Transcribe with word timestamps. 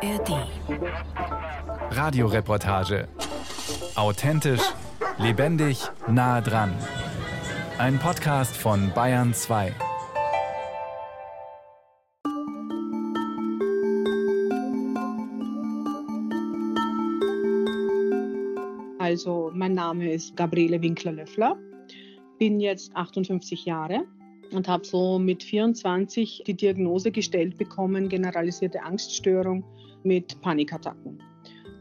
ARD. 0.00 0.46
Radioreportage. 1.90 3.08
Authentisch, 3.96 4.62
lebendig, 5.18 5.80
nah 6.06 6.40
dran. 6.40 6.72
Ein 7.78 7.98
Podcast 7.98 8.56
von 8.56 8.92
Bayern 8.94 9.34
2. 9.34 9.74
Also, 19.00 19.50
mein 19.52 19.74
Name 19.74 20.12
ist 20.12 20.36
Gabriele 20.36 20.80
Winkler-Löffler, 20.80 21.56
bin 22.38 22.60
jetzt 22.60 22.94
58 22.94 23.64
Jahre 23.64 24.04
und 24.52 24.68
habe 24.68 24.84
so 24.84 25.18
mit 25.18 25.42
24 25.42 26.44
die 26.46 26.54
Diagnose 26.54 27.10
gestellt 27.10 27.58
bekommen, 27.58 28.08
generalisierte 28.08 28.84
Angststörung 28.84 29.64
mit 30.08 30.40
Panikattacken. 30.40 31.22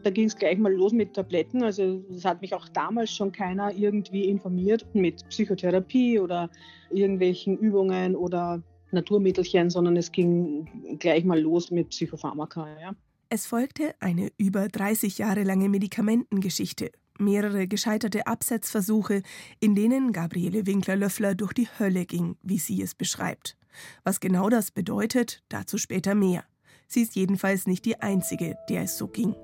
Da 0.03 0.11
ging 0.11 0.27
es 0.27 0.35
gleich 0.35 0.57
mal 0.57 0.71
los 0.71 0.93
mit 0.93 1.13
Tabletten. 1.13 1.63
Also 1.63 2.03
es 2.11 2.23
hat 2.23 2.41
mich 2.41 2.53
auch 2.53 2.69
damals 2.69 3.11
schon 3.11 3.31
keiner 3.31 3.73
irgendwie 3.73 4.25
informiert 4.25 4.85
mit 4.93 5.27
Psychotherapie 5.29 6.19
oder 6.19 6.49
irgendwelchen 6.91 7.57
Übungen 7.57 8.15
oder 8.15 8.61
Naturmittelchen, 8.91 9.69
sondern 9.69 9.97
es 9.97 10.11
ging 10.11 10.97
gleich 10.99 11.25
mal 11.25 11.39
los 11.39 11.71
mit 11.71 11.89
Psychopharmaka. 11.89 12.67
Ja. 12.79 12.95
Es 13.29 13.45
folgte 13.45 13.95
eine 13.99 14.31
über 14.37 14.67
30 14.69 15.17
Jahre 15.17 15.43
lange 15.43 15.67
Medikamentengeschichte, 15.67 16.91
mehrere 17.19 17.67
gescheiterte 17.67 18.27
Absetzversuche, 18.27 19.23
in 19.59 19.75
denen 19.75 20.13
Gabriele 20.13 20.65
Winkler-Löffler 20.65 21.35
durch 21.35 21.51
die 21.51 21.67
Hölle 21.79 22.05
ging, 22.05 22.37
wie 22.41 22.59
sie 22.59 22.81
es 22.81 22.95
beschreibt. 22.95 23.57
Was 24.05 24.21
genau 24.21 24.49
das 24.49 24.71
bedeutet, 24.71 25.43
dazu 25.49 25.77
später 25.77 26.15
mehr. 26.15 26.45
Sie 26.87 27.01
ist 27.01 27.15
jedenfalls 27.15 27.67
nicht 27.67 27.83
die 27.85 27.99
Einzige, 27.99 28.57
der 28.69 28.83
es 28.83 28.97
so 28.97 29.07
ging. 29.07 29.35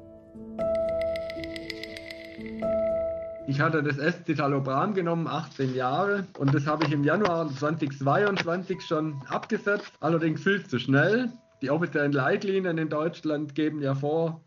Ich 3.45 3.59
hatte 3.59 3.83
das 3.83 3.97
Escitalopram 3.97 4.93
genommen, 4.93 5.27
18 5.27 5.75
Jahre, 5.75 6.25
und 6.39 6.55
das 6.55 6.65
habe 6.65 6.85
ich 6.85 6.93
im 6.93 7.03
Januar 7.03 7.53
2022 7.53 8.81
schon 8.81 9.21
abgesetzt, 9.27 9.91
allerdings 9.99 10.41
viel 10.41 10.65
zu 10.65 10.79
schnell. 10.79 11.29
Die 11.61 11.69
offiziellen 11.69 12.13
Leitlinien 12.13 12.77
in 12.77 12.87
Deutschland 12.87 13.53
geben 13.53 13.81
ja 13.81 13.93
vor, 13.93 14.41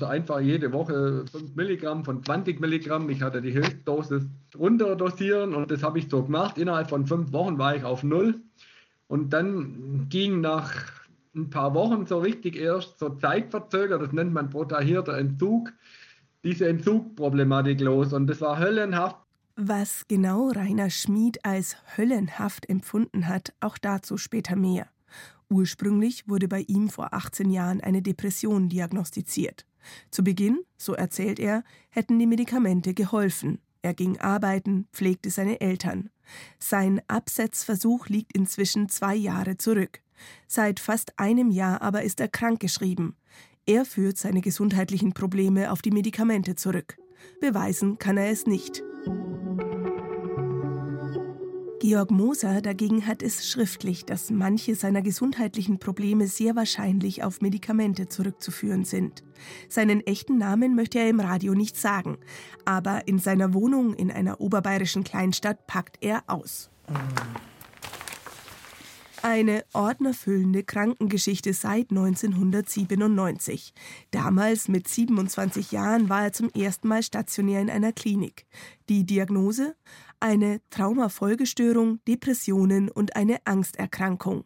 einfach 0.00 0.40
jede 0.40 0.72
Woche 0.72 1.26
5 1.30 1.54
Milligramm 1.54 2.06
von 2.06 2.24
20 2.24 2.58
Milligramm. 2.58 3.10
Ich 3.10 3.20
hatte 3.20 3.42
die 3.42 3.52
Höchstdosis 3.52 4.24
runterdosieren 4.58 5.54
und 5.54 5.70
das 5.70 5.82
habe 5.82 5.98
ich 5.98 6.08
so 6.08 6.22
gemacht. 6.22 6.56
Innerhalb 6.56 6.88
von 6.88 7.06
fünf 7.06 7.32
Wochen 7.32 7.58
war 7.58 7.76
ich 7.76 7.84
auf 7.84 8.02
Null. 8.02 8.40
Und 9.08 9.34
dann 9.34 10.06
ging 10.08 10.40
nach 10.40 10.72
ein 11.34 11.50
paar 11.50 11.74
Wochen 11.74 12.06
so 12.06 12.18
richtig 12.18 12.56
erst 12.56 12.98
so 12.98 13.10
zeitverzögert, 13.10 14.02
das 14.02 14.12
nennt 14.12 14.32
man 14.32 14.50
protahierter 14.50 15.16
Entzug, 15.16 15.72
diese 16.42 16.68
Entzugproblematik 16.68 17.80
los 17.80 18.12
und 18.12 18.26
das 18.26 18.40
war 18.40 18.58
höllenhaft. 18.58 19.16
Was 19.56 20.06
genau 20.08 20.48
Rainer 20.48 20.90
Schmid 20.90 21.44
als 21.44 21.76
höllenhaft 21.96 22.68
empfunden 22.68 23.28
hat, 23.28 23.52
auch 23.60 23.78
dazu 23.78 24.16
später 24.16 24.56
mehr. 24.56 24.88
Ursprünglich 25.50 26.28
wurde 26.28 26.48
bei 26.48 26.60
ihm 26.60 26.88
vor 26.88 27.12
18 27.12 27.50
Jahren 27.50 27.80
eine 27.80 28.02
Depression 28.02 28.68
diagnostiziert. 28.68 29.66
Zu 30.10 30.22
Beginn, 30.22 30.60
so 30.76 30.94
erzählt 30.94 31.38
er, 31.38 31.64
hätten 31.90 32.18
die 32.18 32.26
Medikamente 32.26 32.94
geholfen. 32.94 33.58
Er 33.82 33.94
ging 33.94 34.18
arbeiten, 34.18 34.86
pflegte 34.92 35.30
seine 35.30 35.60
Eltern. 35.60 36.10
Sein 36.58 37.00
Absetzversuch 37.08 38.08
liegt 38.08 38.36
inzwischen 38.36 38.88
zwei 38.88 39.14
Jahre 39.14 39.56
zurück. 39.56 40.00
Seit 40.46 40.80
fast 40.80 41.18
einem 41.18 41.50
Jahr 41.50 41.82
aber 41.82 42.02
ist 42.02 42.20
er 42.20 42.28
krankgeschrieben. 42.28 43.16
Er 43.66 43.84
führt 43.84 44.18
seine 44.18 44.40
gesundheitlichen 44.40 45.12
Probleme 45.12 45.70
auf 45.70 45.82
die 45.82 45.90
Medikamente 45.90 46.56
zurück. 46.56 46.96
Beweisen 47.40 47.98
kann 47.98 48.16
er 48.16 48.30
es 48.30 48.46
nicht. 48.46 48.82
Georg 51.80 52.10
Moser 52.10 52.60
dagegen 52.60 53.06
hat 53.06 53.22
es 53.22 53.48
schriftlich, 53.48 54.04
dass 54.04 54.30
manche 54.30 54.74
seiner 54.74 55.00
gesundheitlichen 55.00 55.78
Probleme 55.78 56.26
sehr 56.26 56.54
wahrscheinlich 56.54 57.24
auf 57.24 57.40
Medikamente 57.40 58.06
zurückzuführen 58.06 58.84
sind. 58.84 59.22
Seinen 59.70 60.06
echten 60.06 60.36
Namen 60.36 60.74
möchte 60.74 60.98
er 60.98 61.08
im 61.08 61.20
Radio 61.20 61.54
nicht 61.54 61.78
sagen, 61.78 62.18
aber 62.66 63.08
in 63.08 63.18
seiner 63.18 63.54
Wohnung 63.54 63.94
in 63.94 64.10
einer 64.10 64.42
oberbayerischen 64.42 65.04
Kleinstadt 65.04 65.66
packt 65.66 65.96
er 66.02 66.22
aus. 66.26 66.68
Eine 69.22 69.64
ordnerfüllende 69.74 70.62
Krankengeschichte 70.62 71.52
seit 71.52 71.90
1997. 71.90 73.74
Damals 74.10 74.66
mit 74.68 74.88
27 74.88 75.72
Jahren 75.72 76.08
war 76.08 76.24
er 76.24 76.32
zum 76.32 76.48
ersten 76.50 76.88
Mal 76.88 77.02
stationär 77.02 77.60
in 77.60 77.68
einer 77.68 77.92
Klinik. 77.92 78.46
Die 78.88 79.04
Diagnose? 79.04 79.76
Eine 80.20 80.62
Traumafolgestörung, 80.70 82.00
Depressionen 82.08 82.90
und 82.90 83.14
eine 83.14 83.44
Angsterkrankung. 83.44 84.44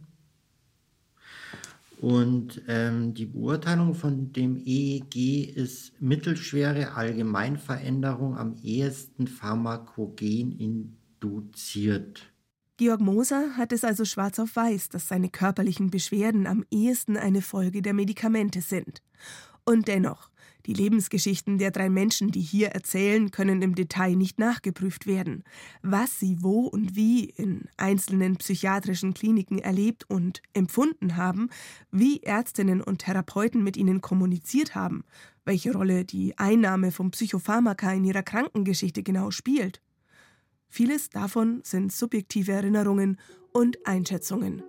Und 1.99 2.61
ähm, 2.69 3.13
die 3.13 3.25
Beurteilung 3.25 3.93
von 3.93 4.31
dem 4.31 4.55
EEG 4.65 5.53
ist 5.53 6.01
mittelschwere 6.01 6.93
Allgemeinveränderung 6.93 8.37
am 8.37 8.55
ehesten 8.63 9.27
pharmakogen 9.27 10.57
induziert. 10.57 12.31
Georg 12.77 13.01
Moser 13.01 13.57
hat 13.57 13.73
es 13.73 13.83
also 13.83 14.05
schwarz 14.05 14.39
auf 14.39 14.55
weiß, 14.55 14.87
dass 14.87 15.09
seine 15.09 15.27
körperlichen 15.27 15.91
Beschwerden 15.91 16.47
am 16.47 16.63
ehesten 16.71 17.17
eine 17.17 17.41
Folge 17.41 17.81
der 17.81 17.93
Medikamente 17.93 18.61
sind. 18.61 19.01
Und 19.65 19.89
dennoch, 19.89 20.29
die 20.69 20.73
Lebensgeschichten 20.75 21.57
der 21.57 21.71
drei 21.71 21.89
Menschen, 21.89 22.29
die 22.29 22.41
hier 22.41 22.67
erzählen, 22.67 23.31
können 23.31 23.63
im 23.63 23.73
Detail 23.73 24.15
nicht 24.15 24.37
nachgeprüft 24.37 25.07
werden. 25.07 25.43
Was 25.81 26.19
sie 26.19 26.43
wo 26.43 26.67
und 26.67 26.95
wie 26.95 27.25
in 27.25 27.63
einzelnen 27.75 28.35
psychiatrischen 28.35 29.15
Kliniken 29.15 29.57
erlebt 29.57 30.07
und 30.07 30.43
empfunden 30.53 31.17
haben, 31.17 31.49
wie 31.89 32.21
Ärztinnen 32.21 32.81
und 32.81 32.99
Therapeuten 32.99 33.63
mit 33.63 33.77
ihnen 33.77 33.99
kommuniziert 33.99 34.75
haben, 34.75 35.05
welche 35.43 35.73
Rolle 35.73 36.05
die 36.05 36.37
Einnahme 36.37 36.91
von 36.91 37.09
Psychopharmaka 37.09 37.91
in 37.91 38.05
ihrer 38.05 38.21
Krankengeschichte 38.21 39.01
genau 39.01 39.31
spielt. 39.31 39.81
Vieles 40.67 41.09
davon 41.09 41.61
sind 41.63 41.91
subjektive 41.91 42.51
Erinnerungen 42.51 43.19
und 43.53 43.87
Einschätzungen. 43.87 44.61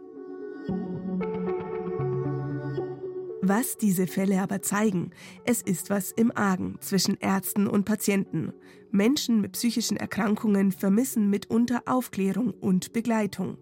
Was 3.42 3.78
diese 3.78 4.06
Fälle 4.06 4.42
aber 4.42 4.60
zeigen, 4.60 5.12
es 5.46 5.62
ist 5.62 5.88
was 5.88 6.12
im 6.12 6.30
Argen 6.36 6.76
zwischen 6.80 7.16
Ärzten 7.20 7.66
und 7.66 7.86
Patienten. 7.86 8.52
Menschen 8.90 9.40
mit 9.40 9.52
psychischen 9.52 9.96
Erkrankungen 9.96 10.72
vermissen 10.72 11.30
mitunter 11.30 11.82
Aufklärung 11.86 12.50
und 12.50 12.92
Begleitung. 12.92 13.56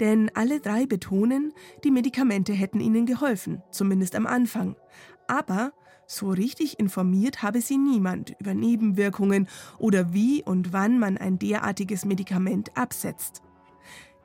Denn 0.00 0.30
alle 0.34 0.60
drei 0.60 0.86
betonen, 0.86 1.52
die 1.84 1.90
Medikamente 1.90 2.54
hätten 2.54 2.80
ihnen 2.80 3.04
geholfen, 3.04 3.62
zumindest 3.70 4.14
am 4.14 4.26
Anfang. 4.26 4.76
Aber 5.26 5.72
so 6.06 6.30
richtig 6.30 6.78
informiert 6.78 7.42
habe 7.42 7.60
sie 7.60 7.76
niemand 7.76 8.34
über 8.40 8.54
Nebenwirkungen 8.54 9.46
oder 9.78 10.14
wie 10.14 10.42
und 10.42 10.72
wann 10.72 10.98
man 10.98 11.18
ein 11.18 11.38
derartiges 11.38 12.06
Medikament 12.06 12.74
absetzt. 12.78 13.42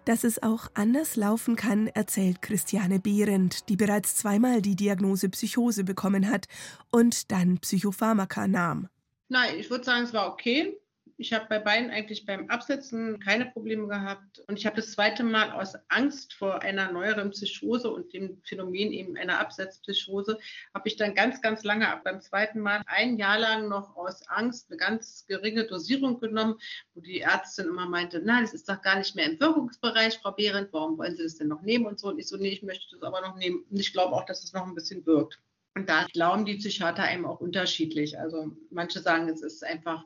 Dass 0.06 0.26
es 0.26 0.44
auch 0.44 0.68
anders 0.74 1.16
laufen 1.16 1.56
kann, 1.56 1.88
erzählt 1.88 2.42
Christiane 2.42 3.00
Behrendt, 3.00 3.70
die 3.70 3.78
bereits 3.78 4.18
zweimal 4.18 4.62
die 4.62 4.76
Diagnose 4.76 5.30
Psychose 5.30 5.86
bekommen 5.86 6.30
hat 6.30 6.48
und 6.92 7.32
dann 7.32 7.60
Psychopharmaka 7.60 8.48
nahm. 8.48 8.90
Nein, 9.30 9.56
ich 9.58 9.70
würde 9.70 9.86
sagen, 9.86 10.04
es 10.04 10.14
war 10.14 10.32
okay. 10.32 10.78
Ich 11.18 11.32
habe 11.32 11.46
bei 11.48 11.60
beiden 11.60 11.92
eigentlich 11.92 12.26
beim 12.26 12.50
Absetzen 12.50 13.20
keine 13.20 13.46
Probleme 13.46 13.88
gehabt. 13.88 14.40
Und 14.48 14.58
ich 14.58 14.66
habe 14.66 14.78
das 14.78 14.92
zweite 14.92 15.24
Mal 15.24 15.52
aus 15.52 15.76
Angst 15.90 16.34
vor 16.34 16.62
einer 16.62 16.92
neueren 16.92 17.30
Psychose 17.32 17.92
und 17.92 18.14
dem 18.14 18.42
Phänomen 18.44 18.92
eben 18.92 19.16
einer 19.16 19.40
Absetzpsychose, 19.40 20.40
habe 20.74 20.88
ich 20.88 20.96
dann 20.96 21.14
ganz, 21.14 21.42
ganz 21.42 21.64
lange, 21.64 21.88
ab 21.88 22.04
beim 22.04 22.22
zweiten 22.22 22.60
Mal, 22.60 22.82
ein 22.88 23.18
Jahr 23.18 23.38
lang 23.38 23.70
noch 23.70 23.96
aus 23.96 24.28
Angst 24.28 24.70
eine 24.70 24.78
ganz 24.78 25.26
geringe 25.28 25.66
Dosierung 25.66 26.20
genommen, 26.20 26.56
wo 26.94 27.02
die 27.02 27.22
Ärztin 27.22 27.68
immer 27.68 27.88
meinte, 27.88 28.20
nein, 28.20 28.44
das 28.44 28.54
ist 28.54 28.68
doch 28.68 28.82
gar 28.82 28.98
nicht 28.98 29.16
mehr 29.16 29.26
im 29.26 29.40
Wirkungsbereich, 29.40 30.20
Frau 30.20 30.32
Behrendt, 30.32 30.74
warum 30.74 30.98
wollen 30.98 31.16
Sie 31.16 31.24
das 31.24 31.38
denn 31.38 31.48
noch 31.48 31.62
nehmen 31.62 31.86
und 31.86 32.00
so. 32.00 32.08
Und 32.10 32.20
ich 32.20 32.28
so, 32.28 32.38
nee, 32.38 32.50
ich 32.50 32.64
möchte 32.64 32.86
das 32.92 33.04
aber 33.04 33.22
noch 33.22 33.36
nehmen. 33.36 33.64
Und 33.70 33.80
ich 33.80 33.94
glaube 33.94 34.16
auch, 34.16 34.26
dass 34.26 34.44
es 34.44 34.54
noch 34.54 34.66
ein 34.66 34.76
bisschen 34.76 35.06
wirkt. 35.06 35.40
Und 35.76 35.90
da 35.90 36.06
glauben 36.14 36.46
die 36.46 36.56
Psychiater 36.56 37.04
einem 37.04 37.26
auch 37.26 37.40
unterschiedlich. 37.40 38.20
Also 38.20 38.56
manche 38.70 39.00
sagen, 39.00 39.28
es 39.30 39.42
ist 39.42 39.64
einfach 39.64 40.04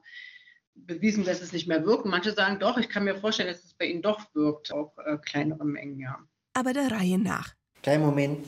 bewiesen, 0.86 1.26
dass 1.26 1.42
es 1.42 1.52
nicht 1.52 1.68
mehr 1.68 1.86
wirkt. 1.86 2.06
Manche 2.06 2.34
sagen 2.34 2.60
doch, 2.60 2.78
ich 2.78 2.90
kann 2.90 3.04
mir 3.04 3.16
vorstellen, 3.16 3.50
dass 3.50 3.64
es 3.64 3.74
bei 3.74 3.86
ihnen 3.86 4.02
doch 4.02 4.22
wirkt, 4.34 4.72
auch 4.72 4.94
äh, 5.06 5.18
kleinere 5.18 5.66
Mengen, 5.66 6.00
ja. 6.00 6.18
Aber 6.54 6.74
der 6.74 6.92
Reihe 6.92 7.18
nach. 7.18 7.54
Kleinen 7.84 8.06
Moment. 8.06 8.46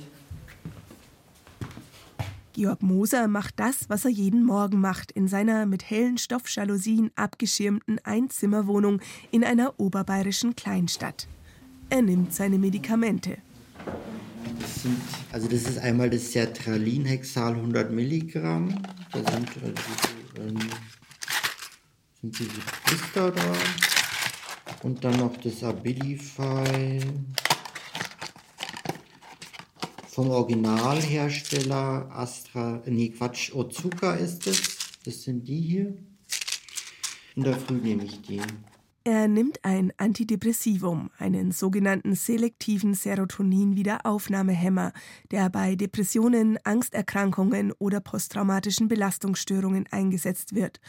Georg 2.53 2.81
Moser 2.81 3.27
macht 3.27 3.59
das, 3.59 3.89
was 3.89 4.03
er 4.03 4.11
jeden 4.11 4.43
Morgen 4.43 4.81
macht, 4.81 5.11
in 5.11 5.27
seiner 5.27 5.65
mit 5.65 5.89
hellen 5.89 6.17
Stoffjalousien 6.17 7.11
abgeschirmten 7.15 7.99
Einzimmerwohnung 8.03 9.01
in 9.31 9.43
einer 9.45 9.79
oberbayerischen 9.79 10.55
Kleinstadt. 10.55 11.27
Er 11.89 12.01
nimmt 12.01 12.33
seine 12.33 12.57
Medikamente. 12.57 13.37
Das 14.59 14.83
sind, 14.83 14.99
also 15.31 15.47
das 15.47 15.63
ist 15.63 15.77
einmal 15.79 16.09
das 16.09 16.33
Sertralinhexal 16.33 17.53
100 17.53 17.91
Milligramm. 17.91 18.81
Da 19.11 19.19
sind, 19.19 19.49
also, 19.63 19.73
ähm, 20.37 20.59
sind 22.21 22.38
diese 22.38 22.62
Blister 22.86 23.31
da. 23.31 23.54
Und 24.83 25.04
dann 25.04 25.18
noch 25.18 25.36
das 25.38 25.63
Abilify 25.63 27.01
vom 30.07 30.30
Originalhersteller 30.30 32.10
Astra, 32.12 32.81
nee 32.86 33.10
Quatsch, 33.10 33.54
Otsuka 33.54 34.13
ist 34.13 34.48
es. 34.48 34.77
Das 35.06 35.24
sind 35.24 35.48
die 35.48 35.62
hier. 35.62 35.98
In 37.36 37.44
der 37.44 37.56
Früh 37.56 37.77
nehme 37.77 38.04
ich 38.04 38.22
die. 38.22 38.42
Er 39.06 39.27
nimmt 39.30 39.63
ein 39.63 39.94
Antidepressivum, 39.98 41.10
einen 41.18 41.51
sogenannten 41.51 42.15
selektiven 42.15 42.94
Serotonin-Wiederaufnahmehemmer, 42.94 44.92
der 45.31 45.50
bei 45.50 45.75
Depressionen, 45.75 46.60
Angsterkrankungen 46.63 47.72
oder 47.80 48.01
posttraumatischen 48.01 48.88
Belastungsstörungen 48.89 49.88
eingesetzt 49.89 50.54
wird 50.54 50.80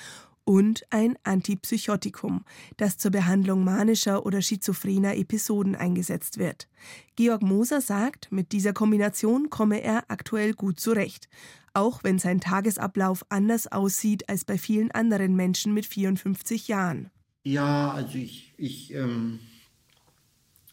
und 0.44 0.84
ein 0.90 1.16
Antipsychotikum, 1.22 2.44
das 2.76 2.98
zur 2.98 3.10
Behandlung 3.10 3.64
manischer 3.64 4.26
oder 4.26 4.42
schizophrener 4.42 5.16
Episoden 5.16 5.76
eingesetzt 5.76 6.38
wird. 6.38 6.68
Georg 7.16 7.42
Moser 7.42 7.80
sagt, 7.80 8.32
mit 8.32 8.52
dieser 8.52 8.72
Kombination 8.72 9.50
komme 9.50 9.82
er 9.82 10.04
aktuell 10.08 10.54
gut 10.54 10.80
zurecht, 10.80 11.28
auch 11.74 12.02
wenn 12.02 12.18
sein 12.18 12.40
Tagesablauf 12.40 13.24
anders 13.28 13.70
aussieht 13.70 14.28
als 14.28 14.44
bei 14.44 14.58
vielen 14.58 14.90
anderen 14.90 15.36
Menschen 15.36 15.72
mit 15.72 15.86
54 15.86 16.68
Jahren. 16.68 17.10
Ja, 17.42 17.92
also 17.92 18.18
ich, 18.18 18.52
ich, 18.56 18.92
ähm, 18.94 19.40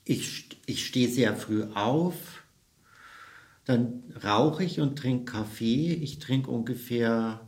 ich, 0.04 0.50
ich 0.66 0.86
stehe 0.86 1.10
sehr 1.10 1.36
früh 1.36 1.64
auf, 1.74 2.44
dann 3.66 4.04
rauche 4.24 4.64
ich 4.64 4.80
und 4.80 4.98
trinke 4.98 5.32
Kaffee. 5.32 5.94
Ich 5.94 6.20
trinke 6.20 6.50
ungefähr 6.50 7.47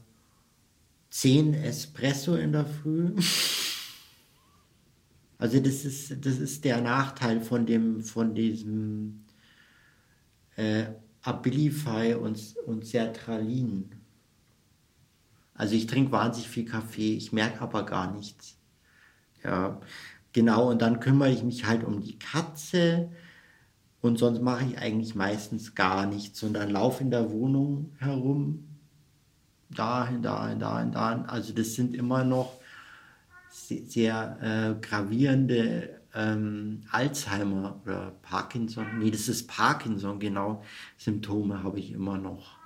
zehn 1.10 1.54
Espresso 1.54 2.36
in 2.36 2.52
der 2.52 2.66
Früh. 2.66 3.14
Also 5.38 5.60
das 5.60 5.86
ist, 5.86 6.26
das 6.26 6.38
ist 6.38 6.66
der 6.66 6.82
Nachteil 6.82 7.42
von, 7.42 7.66
dem, 7.66 8.02
von 8.02 8.36
diesem 8.36 9.24
äh, 10.58 10.86
Abilify 11.22 12.14
und, 12.14 12.56
und 12.66 12.86
Sertralin. 12.86 13.90
Also 15.54 15.76
ich 15.76 15.88
trinke 15.88 16.12
wahnsinnig 16.12 16.50
viel 16.50 16.66
Kaffee, 16.66 17.16
ich 17.16 17.32
merke 17.32 17.62
aber 17.62 17.86
gar 17.86 18.14
nichts. 18.14 18.58
Ja, 19.44 19.80
genau, 20.34 20.70
und 20.70 20.82
dann 20.82 21.00
kümmere 21.00 21.32
ich 21.32 21.44
mich 21.44 21.66
halt 21.66 21.84
um 21.84 22.02
die 22.02 22.20
Katze 22.20 23.10
und 24.02 24.18
sonst 24.18 24.42
mache 24.42 24.66
ich 24.66 24.78
eigentlich 24.78 25.16
meistens 25.16 25.76
gar 25.76 26.06
nichts, 26.06 26.40
sondern 26.40 26.70
laufe 26.70 27.04
in 27.04 27.12
der 27.12 27.32
Wohnung 27.32 27.94
herum, 28.00 28.69
dahin, 29.69 30.21
dahin, 30.21 30.60
dahin, 30.60 30.92
dahin. 30.92 31.25
Also 31.25 31.54
das 31.54 31.74
sind 31.74 31.95
immer 31.95 32.24
noch 32.24 32.60
sehr, 33.50 33.83
sehr 33.86 34.38
äh, 34.42 34.86
gravierende 34.86 36.00
ähm, 36.13 36.83
Alzheimer 36.92 37.80
oder 37.83 38.13
Parkinson, 38.21 38.86
nee, 39.00 39.12
das 39.12 39.27
ist 39.27 39.48
Parkinson, 39.48 40.19
genau, 40.19 40.63
Symptome 40.98 41.63
habe 41.63 41.80
ich 41.80 41.92
immer 41.92 42.18
noch. 42.18 42.57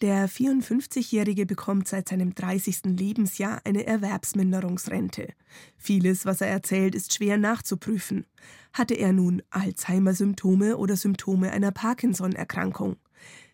Der 0.00 0.30
54-Jährige 0.30 1.44
bekommt 1.44 1.86
seit 1.86 2.08
seinem 2.08 2.34
30. 2.34 2.84
Lebensjahr 2.84 3.60
eine 3.64 3.86
Erwerbsminderungsrente. 3.86 5.28
Vieles, 5.76 6.24
was 6.24 6.40
er 6.40 6.48
erzählt, 6.48 6.94
ist 6.94 7.12
schwer 7.12 7.36
nachzuprüfen. 7.36 8.24
Hatte 8.72 8.94
er 8.94 9.12
nun 9.12 9.42
Alzheimer-Symptome 9.50 10.78
oder 10.78 10.96
Symptome 10.96 11.52
einer 11.52 11.70
Parkinson-Erkrankung? 11.70 12.96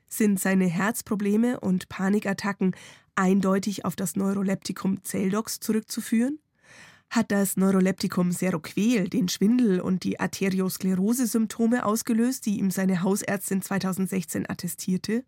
Sind 0.08 0.40
seine 0.40 0.66
Herzprobleme 0.66 1.60
und 1.60 1.88
Panikattacken 1.88 2.74
eindeutig 3.14 3.84
auf 3.84 3.96
das 3.96 4.16
Neuroleptikum 4.16 5.02
Zeldox 5.04 5.60
zurückzuführen? 5.60 6.38
Hat 7.10 7.30
das 7.30 7.56
Neuroleptikum 7.56 8.32
Seroquel 8.32 9.08
den 9.08 9.28
Schwindel 9.28 9.80
und 9.80 10.04
die 10.04 10.20
Arteriosklerose-Symptome 10.20 11.84
ausgelöst, 11.84 12.46
die 12.46 12.58
ihm 12.58 12.70
seine 12.70 13.02
Hausärztin 13.02 13.62
2016 13.62 14.48
attestierte? 14.48 15.24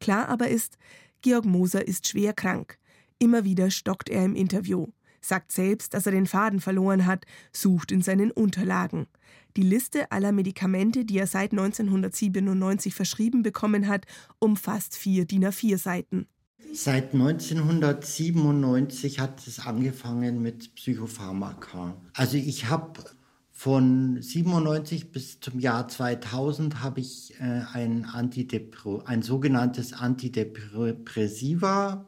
Klar 0.00 0.28
aber 0.28 0.48
ist, 0.48 0.76
Georg 1.22 1.44
Moser 1.44 1.86
ist 1.86 2.08
schwer 2.08 2.32
krank. 2.32 2.78
Immer 3.18 3.44
wieder 3.44 3.70
stockt 3.70 4.08
er 4.08 4.24
im 4.24 4.34
Interview, 4.34 4.86
sagt 5.20 5.52
selbst, 5.52 5.92
dass 5.92 6.06
er 6.06 6.12
den 6.12 6.26
Faden 6.26 6.60
verloren 6.60 7.06
hat, 7.06 7.26
sucht 7.52 7.92
in 7.92 8.02
seinen 8.02 8.30
Unterlagen. 8.30 9.06
Die 9.56 9.62
Liste 9.62 10.12
aller 10.12 10.32
Medikamente, 10.32 11.04
die 11.04 11.18
er 11.18 11.26
seit 11.26 11.52
1997 11.52 12.94
verschrieben 12.94 13.42
bekommen 13.42 13.88
hat, 13.88 14.06
umfasst 14.38 14.96
vier 14.96 15.24
DIN 15.24 15.46
A4 15.46 15.78
Seiten. 15.78 16.26
Seit 16.72 17.14
1997 17.14 19.18
hat 19.18 19.44
es 19.46 19.58
angefangen 19.58 20.40
mit 20.40 20.74
Psychopharmaka. 20.76 21.96
Also 22.14 22.36
ich 22.36 22.68
habe 22.68 22.92
von 23.50 24.22
97 24.22 25.10
bis 25.12 25.40
zum 25.40 25.58
Jahr 25.58 25.88
2000 25.88 26.82
habe 26.82 27.00
ich 27.00 27.34
äh, 27.40 27.62
ein, 27.72 28.06
ein 28.06 29.22
sogenanntes 29.22 29.92
Antidepressiva 29.92 32.06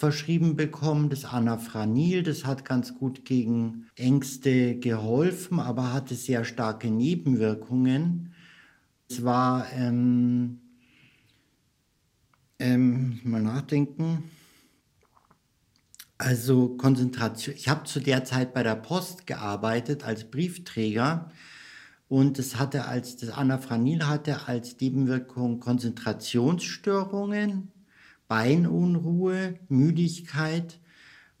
verschrieben 0.00 0.56
bekommen, 0.56 1.10
das 1.10 1.26
Anafranil. 1.26 2.22
Das 2.22 2.46
hat 2.46 2.64
ganz 2.64 2.94
gut 2.94 3.26
gegen 3.26 3.86
Ängste 3.96 4.78
geholfen, 4.78 5.60
aber 5.60 5.92
hatte 5.92 6.14
sehr 6.14 6.44
starke 6.44 6.90
Nebenwirkungen. 6.90 8.32
Es 9.10 9.22
war, 9.24 9.70
ähm, 9.74 10.60
ähm, 12.58 13.20
mal 13.24 13.42
nachdenken, 13.42 14.24
also 16.16 16.76
Konzentration. 16.76 17.54
Ich 17.54 17.68
habe 17.68 17.84
zu 17.84 18.00
der 18.00 18.24
Zeit 18.24 18.54
bei 18.54 18.62
der 18.62 18.76
Post 18.76 19.26
gearbeitet 19.26 20.04
als 20.04 20.30
Briefträger 20.30 21.30
und 22.08 22.38
es 22.38 22.58
hatte 22.58 22.86
als 22.86 23.16
das 23.16 23.28
Anafranil 23.28 24.06
hatte 24.06 24.48
als 24.48 24.80
Nebenwirkung 24.80 25.60
Konzentrationsstörungen, 25.60 27.70
Beinunruhe, 28.30 29.58
Müdigkeit 29.68 30.78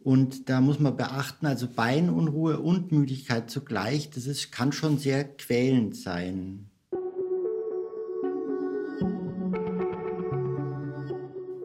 und 0.00 0.48
da 0.48 0.60
muss 0.60 0.80
man 0.80 0.96
beachten, 0.96 1.46
also 1.46 1.68
Beinunruhe 1.68 2.58
und 2.58 2.90
Müdigkeit 2.90 3.48
zugleich, 3.48 4.10
das 4.10 4.26
ist, 4.26 4.50
kann 4.50 4.72
schon 4.72 4.98
sehr 4.98 5.22
quälend 5.22 5.94
sein. 5.96 6.66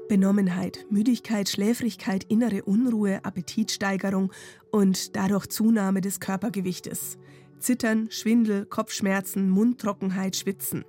Benommenheit, 0.08 0.86
Müdigkeit, 0.92 1.50
Schläfrigkeit, 1.50 2.26
innere 2.26 2.62
Unruhe, 2.62 3.26
Appetitsteigerung 3.26 4.32
und 4.72 5.16
dadurch 5.16 5.48
Zunahme 5.48 6.02
des 6.02 6.20
Körpergewichtes. 6.20 7.18
Zittern, 7.58 8.12
Schwindel, 8.12 8.68
Kopfschmerzen, 8.68 9.50
Mundtrockenheit, 9.50 10.36
Schwitzen. 10.36 10.86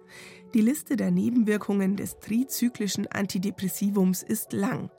Die 0.56 0.62
Liste 0.62 0.96
der 0.96 1.10
Nebenwirkungen 1.10 1.96
des 1.96 2.18
trizyklischen 2.18 3.06
Antidepressivums 3.06 4.22
ist 4.22 4.54
lang. 4.54 4.90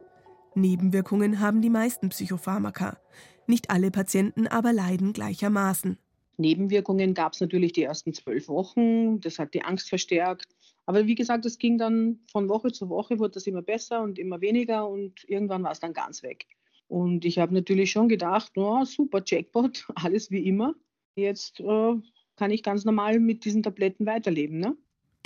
Nebenwirkungen 0.53 1.39
haben 1.39 1.63
die 1.63 1.71
meisten 1.71 2.09
Psychopharmaka. 2.09 2.99
Nicht 3.47 3.71
alle 3.71 3.89
Patienten 3.89 4.45
aber 4.45 4.71
leiden 4.71 5.13
gleichermaßen. 5.13 5.97
Nebenwirkungen 6.37 7.15
gab 7.15 7.33
es 7.33 7.41
natürlich 7.41 7.73
die 7.73 7.81
ersten 7.81 8.13
zwölf 8.13 8.47
Wochen. 8.49 9.19
Das 9.19 9.39
hat 9.39 9.55
die 9.55 9.63
Angst 9.63 9.89
verstärkt. 9.89 10.45
Aber 10.85 11.07
wie 11.07 11.15
gesagt, 11.15 11.43
es 11.47 11.57
ging 11.57 11.79
dann 11.79 12.19
von 12.31 12.49
Woche 12.49 12.71
zu 12.71 12.89
Woche, 12.89 13.17
wurde 13.17 13.31
das 13.31 13.47
immer 13.47 13.63
besser 13.63 14.03
und 14.03 14.19
immer 14.19 14.41
weniger 14.41 14.87
und 14.87 15.27
irgendwann 15.27 15.63
war 15.63 15.71
es 15.71 15.79
dann 15.79 15.93
ganz 15.93 16.21
weg. 16.21 16.45
Und 16.87 17.25
ich 17.25 17.39
habe 17.39 17.55
natürlich 17.55 17.89
schon 17.89 18.09
gedacht, 18.09 18.51
oh, 18.57 18.85
super 18.85 19.23
Jackpot, 19.25 19.87
alles 19.95 20.29
wie 20.29 20.45
immer. 20.45 20.75
Jetzt 21.15 21.61
äh, 21.61 21.95
kann 22.35 22.51
ich 22.51 22.61
ganz 22.61 22.85
normal 22.85 23.19
mit 23.19 23.43
diesen 23.43 23.63
Tabletten 23.63 24.05
weiterleben. 24.05 24.59
Ne? 24.59 24.77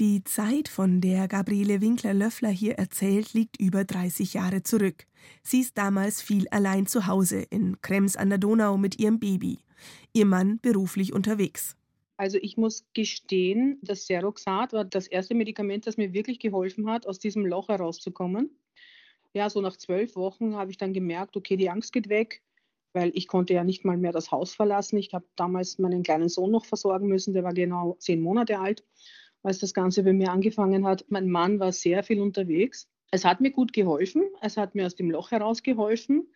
Die 0.01 0.23
Zeit, 0.23 0.67
von 0.67 0.99
der 0.99 1.27
Gabriele 1.27 1.79
Winkler-Löffler 1.79 2.49
hier 2.49 2.73
erzählt, 2.73 3.35
liegt 3.35 3.61
über 3.61 3.83
30 3.83 4.33
Jahre 4.33 4.63
zurück. 4.63 5.05
Sie 5.43 5.59
ist 5.59 5.77
damals 5.77 6.23
viel 6.23 6.47
allein 6.49 6.87
zu 6.87 7.05
Hause 7.05 7.45
in 7.51 7.79
Krems 7.83 8.15
an 8.15 8.29
der 8.29 8.39
Donau 8.39 8.77
mit 8.77 8.99
ihrem 8.99 9.19
Baby. 9.19 9.59
Ihr 10.11 10.25
Mann 10.25 10.57
beruflich 10.59 11.13
unterwegs. 11.13 11.77
Also 12.17 12.39
ich 12.41 12.57
muss 12.57 12.83
gestehen, 12.95 13.77
das 13.83 14.07
Seroxat 14.07 14.73
war 14.73 14.85
das 14.85 15.05
erste 15.05 15.35
Medikament, 15.35 15.85
das 15.85 15.97
mir 15.97 16.13
wirklich 16.13 16.39
geholfen 16.39 16.89
hat, 16.89 17.05
aus 17.05 17.19
diesem 17.19 17.45
Loch 17.45 17.69
herauszukommen. 17.69 18.49
Ja, 19.33 19.51
so 19.51 19.61
nach 19.61 19.77
zwölf 19.77 20.15
Wochen 20.15 20.55
habe 20.55 20.71
ich 20.71 20.79
dann 20.79 20.93
gemerkt, 20.93 21.37
okay, 21.37 21.57
die 21.57 21.69
Angst 21.69 21.93
geht 21.93 22.09
weg, 22.09 22.41
weil 22.93 23.11
ich 23.13 23.27
konnte 23.27 23.53
ja 23.53 23.63
nicht 23.63 23.85
mal 23.85 23.97
mehr 23.97 24.13
das 24.13 24.31
Haus 24.31 24.55
verlassen. 24.55 24.97
Ich 24.97 25.13
habe 25.13 25.25
damals 25.35 25.77
meinen 25.77 26.01
kleinen 26.01 26.27
Sohn 26.27 26.49
noch 26.49 26.65
versorgen 26.65 27.07
müssen, 27.07 27.35
der 27.35 27.43
war 27.43 27.53
genau 27.53 27.97
zehn 27.99 28.19
Monate 28.19 28.57
alt, 28.57 28.83
als 29.43 29.59
das 29.59 29.73
Ganze 29.73 30.03
bei 30.03 30.13
mir 30.13 30.31
angefangen 30.31 30.85
hat. 30.85 31.05
Mein 31.09 31.29
Mann 31.29 31.59
war 31.59 31.71
sehr 31.71 32.03
viel 32.03 32.21
unterwegs. 32.21 32.87
Es 33.11 33.25
hat 33.25 33.41
mir 33.41 33.51
gut 33.51 33.73
geholfen, 33.73 34.23
es 34.41 34.57
hat 34.57 34.73
mir 34.75 34.85
aus 34.85 34.95
dem 34.95 35.11
Loch 35.11 35.31
herausgeholfen, 35.31 36.31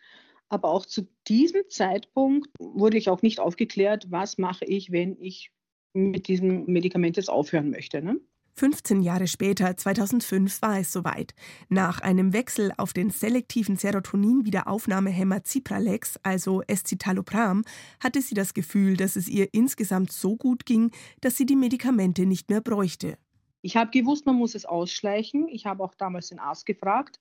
aber 0.48 0.68
auch 0.68 0.84
zu 0.84 1.08
diesem 1.26 1.62
Zeitpunkt 1.68 2.48
wurde 2.58 2.98
ich 2.98 3.08
auch 3.08 3.22
nicht 3.22 3.40
aufgeklärt, 3.40 4.10
was 4.10 4.38
mache 4.38 4.64
ich, 4.66 4.92
wenn 4.92 5.16
ich 5.20 5.52
mit 5.94 6.28
diesem 6.28 6.66
Medikament 6.66 7.16
jetzt 7.16 7.30
aufhören 7.30 7.70
möchte. 7.70 8.02
Ne? 8.02 8.20
15 8.58 9.02
Jahre 9.02 9.26
später, 9.26 9.76
2005, 9.76 10.62
war 10.62 10.80
es 10.80 10.90
soweit. 10.90 11.34
Nach 11.68 12.00
einem 12.00 12.32
Wechsel 12.32 12.72
auf 12.78 12.94
den 12.94 13.10
selektiven 13.10 13.76
Serotonin-Wiederaufnahmehemmer 13.76 15.44
Cipralex, 15.44 16.18
also 16.22 16.62
Escitalopram, 16.62 17.64
hatte 18.02 18.22
sie 18.22 18.34
das 18.34 18.54
Gefühl, 18.54 18.96
dass 18.96 19.16
es 19.16 19.28
ihr 19.28 19.52
insgesamt 19.52 20.10
so 20.10 20.36
gut 20.36 20.64
ging, 20.64 20.90
dass 21.20 21.36
sie 21.36 21.44
die 21.44 21.54
Medikamente 21.54 22.24
nicht 22.24 22.48
mehr 22.48 22.62
bräuchte. 22.62 23.18
Ich 23.60 23.76
habe 23.76 23.90
gewusst, 23.90 24.24
man 24.24 24.36
muss 24.36 24.54
es 24.54 24.64
ausschleichen. 24.64 25.48
Ich 25.48 25.66
habe 25.66 25.84
auch 25.84 25.94
damals 25.94 26.30
den 26.30 26.38
Arzt 26.38 26.64
gefragt. 26.64 27.20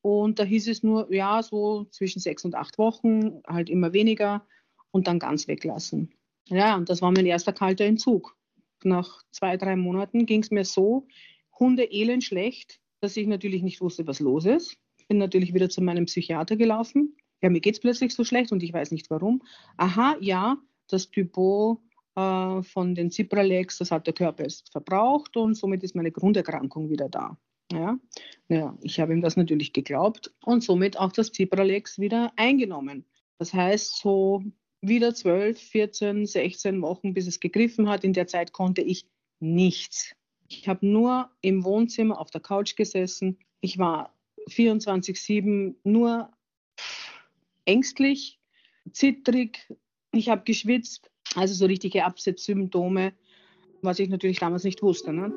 Und 0.00 0.40
da 0.40 0.42
hieß 0.42 0.66
es 0.66 0.82
nur, 0.82 1.14
ja, 1.14 1.44
so 1.44 1.84
zwischen 1.92 2.18
sechs 2.18 2.44
und 2.44 2.56
acht 2.56 2.76
Wochen, 2.78 3.40
halt 3.46 3.70
immer 3.70 3.92
weniger 3.92 4.44
und 4.90 5.06
dann 5.06 5.20
ganz 5.20 5.46
weglassen. 5.46 6.12
Ja, 6.48 6.74
und 6.74 6.88
das 6.88 7.02
war 7.02 7.12
mein 7.12 7.26
erster 7.26 7.52
kalter 7.52 7.84
Entzug 7.84 8.36
nach 8.84 9.22
zwei, 9.30 9.56
drei 9.56 9.76
Monaten 9.76 10.26
ging 10.26 10.42
es 10.42 10.50
mir 10.50 10.64
so 10.64 11.06
hundeelend 11.58 12.24
schlecht, 12.24 12.80
dass 13.00 13.16
ich 13.16 13.26
natürlich 13.26 13.62
nicht 13.62 13.80
wusste, 13.80 14.06
was 14.06 14.20
los 14.20 14.44
ist. 14.44 14.76
Bin 15.08 15.18
natürlich 15.18 15.54
wieder 15.54 15.68
zu 15.68 15.82
meinem 15.82 16.06
Psychiater 16.06 16.56
gelaufen. 16.56 17.16
Ja, 17.42 17.50
mir 17.50 17.60
geht 17.60 17.74
es 17.74 17.80
plötzlich 17.80 18.14
so 18.14 18.24
schlecht 18.24 18.52
und 18.52 18.62
ich 18.62 18.72
weiß 18.72 18.92
nicht 18.92 19.10
warum. 19.10 19.42
Aha, 19.76 20.16
ja, 20.20 20.58
das 20.88 21.10
Typo 21.10 21.82
äh, 22.14 22.62
von 22.62 22.94
den 22.94 23.10
Cipralex, 23.10 23.78
das 23.78 23.90
hat 23.90 24.06
der 24.06 24.14
Körper 24.14 24.44
jetzt 24.44 24.70
verbraucht 24.70 25.36
und 25.36 25.54
somit 25.54 25.82
ist 25.82 25.96
meine 25.96 26.12
Grunderkrankung 26.12 26.90
wieder 26.90 27.08
da. 27.08 27.36
Ja, 27.72 27.98
ja 28.48 28.78
ich 28.82 29.00
habe 29.00 29.12
ihm 29.12 29.22
das 29.22 29.36
natürlich 29.36 29.72
geglaubt 29.72 30.32
und 30.44 30.62
somit 30.62 30.98
auch 30.98 31.12
das 31.12 31.32
Cipralex 31.32 31.98
wieder 31.98 32.32
eingenommen. 32.36 33.06
Das 33.38 33.52
heißt, 33.52 33.98
so 33.98 34.44
wieder 34.82 35.14
12, 35.14 35.58
14, 35.58 36.26
16 36.26 36.82
Wochen, 36.82 37.14
bis 37.14 37.26
es 37.26 37.40
gegriffen 37.40 37.88
hat. 37.88 38.04
In 38.04 38.12
der 38.12 38.26
Zeit 38.26 38.52
konnte 38.52 38.82
ich 38.82 39.06
nichts. 39.40 40.14
Ich 40.48 40.68
habe 40.68 40.86
nur 40.86 41.30
im 41.40 41.64
Wohnzimmer 41.64 42.20
auf 42.20 42.30
der 42.30 42.40
Couch 42.40 42.76
gesessen. 42.76 43.38
Ich 43.60 43.78
war 43.78 44.14
24-7 44.50 45.76
nur 45.84 46.30
ängstlich, 47.64 48.40
zittrig. 48.92 49.72
Ich 50.12 50.28
habe 50.28 50.42
geschwitzt, 50.44 51.10
also 51.36 51.54
so 51.54 51.66
richtige 51.66 52.04
Absetzsymptome, 52.04 53.14
was 53.80 53.98
ich 53.98 54.08
natürlich 54.08 54.40
damals 54.40 54.64
nicht 54.64 54.82
wusste. 54.82 55.12
Ne? 55.12 55.32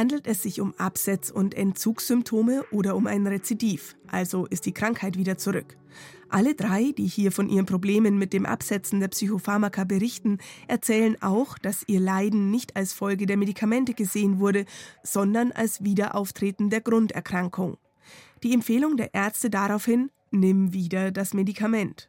Handelt 0.00 0.26
es 0.26 0.42
sich 0.42 0.62
um 0.62 0.72
Absetz- 0.78 1.30
und 1.30 1.52
Entzugssymptome 1.52 2.64
oder 2.70 2.96
um 2.96 3.06
ein 3.06 3.26
Rezidiv, 3.26 3.96
also 4.06 4.46
ist 4.46 4.64
die 4.64 4.72
Krankheit 4.72 5.18
wieder 5.18 5.36
zurück? 5.36 5.76
Alle 6.30 6.54
drei, 6.54 6.92
die 6.96 7.06
hier 7.06 7.30
von 7.30 7.50
ihren 7.50 7.66
Problemen 7.66 8.16
mit 8.16 8.32
dem 8.32 8.46
Absetzen 8.46 9.00
der 9.00 9.08
Psychopharmaka 9.08 9.84
berichten, 9.84 10.38
erzählen 10.68 11.20
auch, 11.20 11.58
dass 11.58 11.84
ihr 11.86 12.00
Leiden 12.00 12.50
nicht 12.50 12.76
als 12.76 12.94
Folge 12.94 13.26
der 13.26 13.36
Medikamente 13.36 13.92
gesehen 13.92 14.40
wurde, 14.40 14.64
sondern 15.02 15.52
als 15.52 15.84
Wiederauftreten 15.84 16.70
der 16.70 16.80
Grunderkrankung. 16.80 17.76
Die 18.42 18.54
Empfehlung 18.54 18.96
der 18.96 19.12
Ärzte 19.12 19.50
daraufhin, 19.50 20.10
nimm 20.30 20.72
wieder 20.72 21.10
das 21.10 21.34
Medikament. 21.34 22.08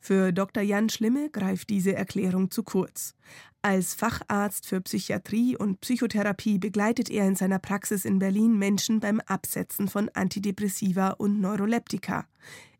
Für 0.00 0.32
Dr. 0.32 0.62
Jan 0.62 0.88
Schlimme 0.88 1.30
greift 1.30 1.68
diese 1.68 1.94
Erklärung 1.94 2.50
zu 2.50 2.62
kurz. 2.62 3.14
Als 3.62 3.94
Facharzt 3.94 4.66
für 4.66 4.80
Psychiatrie 4.80 5.56
und 5.56 5.82
Psychotherapie 5.82 6.58
begleitet 6.58 7.10
er 7.10 7.26
in 7.26 7.36
seiner 7.36 7.58
Praxis 7.58 8.06
in 8.06 8.18
Berlin 8.18 8.58
Menschen 8.58 9.00
beim 9.00 9.20
Absetzen 9.20 9.88
von 9.88 10.08
Antidepressiva 10.08 11.10
und 11.10 11.40
Neuroleptika. 11.40 12.26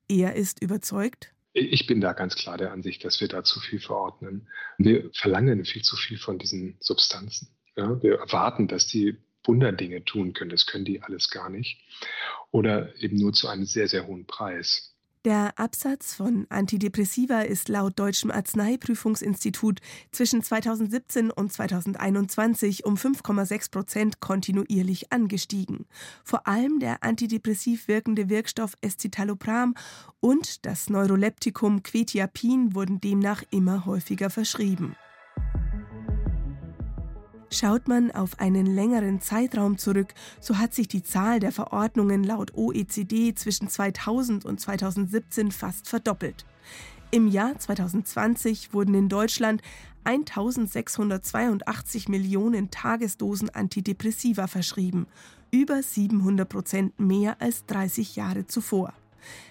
Er 0.09 0.35
ist 0.35 0.63
überzeugt, 0.63 1.35
ich 1.53 1.87
bin 1.87 2.01
da 2.01 2.13
ganz 2.13 2.37
klar 2.37 2.57
der 2.57 2.73
Ansicht, 2.73 3.05
dass 3.05 3.21
wir 3.21 3.29
da 3.29 3.43
zu 3.43 3.59
viel 3.59 3.81
verordnen. 3.81 4.49
Wir 4.79 5.11
verlangen 5.13 5.65
viel 5.65 5.83
zu 5.83 5.97
viel 5.97 6.17
von 6.17 6.39
diesen 6.39 6.77
Substanzen. 6.81 7.49
Ja, 7.77 8.01
wir 8.03 8.21
erwarten, 8.21 8.69
dass 8.69 8.87
die 8.87 9.17
Wunderdinge 9.45 10.05
tun 10.05 10.33
können. 10.33 10.51
Das 10.51 10.67
können 10.67 10.85
die 10.85 11.03
alles 11.03 11.29
gar 11.29 11.51
nicht. 11.51 11.81
Oder 12.53 12.95
eben 13.03 13.17
nur 13.17 13.33
zu 13.33 13.49
einem 13.49 13.65
sehr, 13.65 13.89
sehr 13.89 14.07
hohen 14.07 14.27
Preis. 14.27 14.90
Der 15.27 15.59
Absatz 15.59 16.15
von 16.15 16.47
Antidepressiva 16.49 17.43
ist 17.43 17.69
laut 17.69 17.99
Deutschem 17.99 18.31
Arzneiprüfungsinstitut 18.31 19.81
zwischen 20.13 20.43
2017 20.43 21.31
und 21.31 21.53
2021 21.53 22.87
um 22.87 22.95
5,6 22.95 23.71
Prozent 23.71 24.21
kontinuierlich 24.21 25.13
angestiegen. 25.13 25.85
Vor 26.25 26.49
allem 26.49 26.81
der 26.81 27.05
antidepressiv 27.05 27.87
wirkende 27.87 28.31
Wirkstoff 28.31 28.73
Escitalopram 28.81 29.75
und 30.21 30.65
das 30.65 30.89
Neuroleptikum 30.89 31.83
Quetiapin 31.83 32.75
wurden 32.75 33.03
demnach 33.03 33.43
immer 33.51 33.85
häufiger 33.85 34.31
verschrieben. 34.31 34.97
Schaut 37.53 37.89
man 37.89 38.13
auf 38.13 38.39
einen 38.39 38.65
längeren 38.65 39.21
Zeitraum 39.21 39.77
zurück, 39.77 40.15
so 40.41 40.59
hat 40.59 40.73
sich 40.73 40.87
die 40.87 41.03
Zahl 41.03 41.41
der 41.41 41.51
Verordnungen 41.51 42.23
laut 42.23 42.55
OECD 42.55 43.35
zwischen 43.35 43.69
2000 43.69 44.45
und 44.45 44.61
2017 44.61 45.51
fast 45.51 45.89
verdoppelt. 45.89 46.47
Im 47.11 47.27
Jahr 47.27 47.59
2020 47.59 48.73
wurden 48.73 48.95
in 48.95 49.09
Deutschland 49.09 49.63
1682 50.05 52.09
Millionen 52.09 52.71
Tagesdosen 52.71 53.51
Antidepressiva 53.51 54.47
verschrieben, 54.47 55.09
über 55.51 55.83
700 55.83 56.49
Prozent 56.49 57.01
mehr 57.01 57.43
als 57.43 57.67
30 57.67 58.15
Jahre 58.15 58.47
zuvor. 58.47 58.95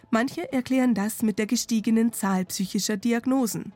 Manche 0.10 0.52
erklären 0.54 0.96
das 0.96 1.22
mit 1.22 1.38
der 1.38 1.48
gestiegenen 1.48 2.14
Zahl 2.14 2.46
psychischer 2.46 2.96
Diagnosen. 2.96 3.74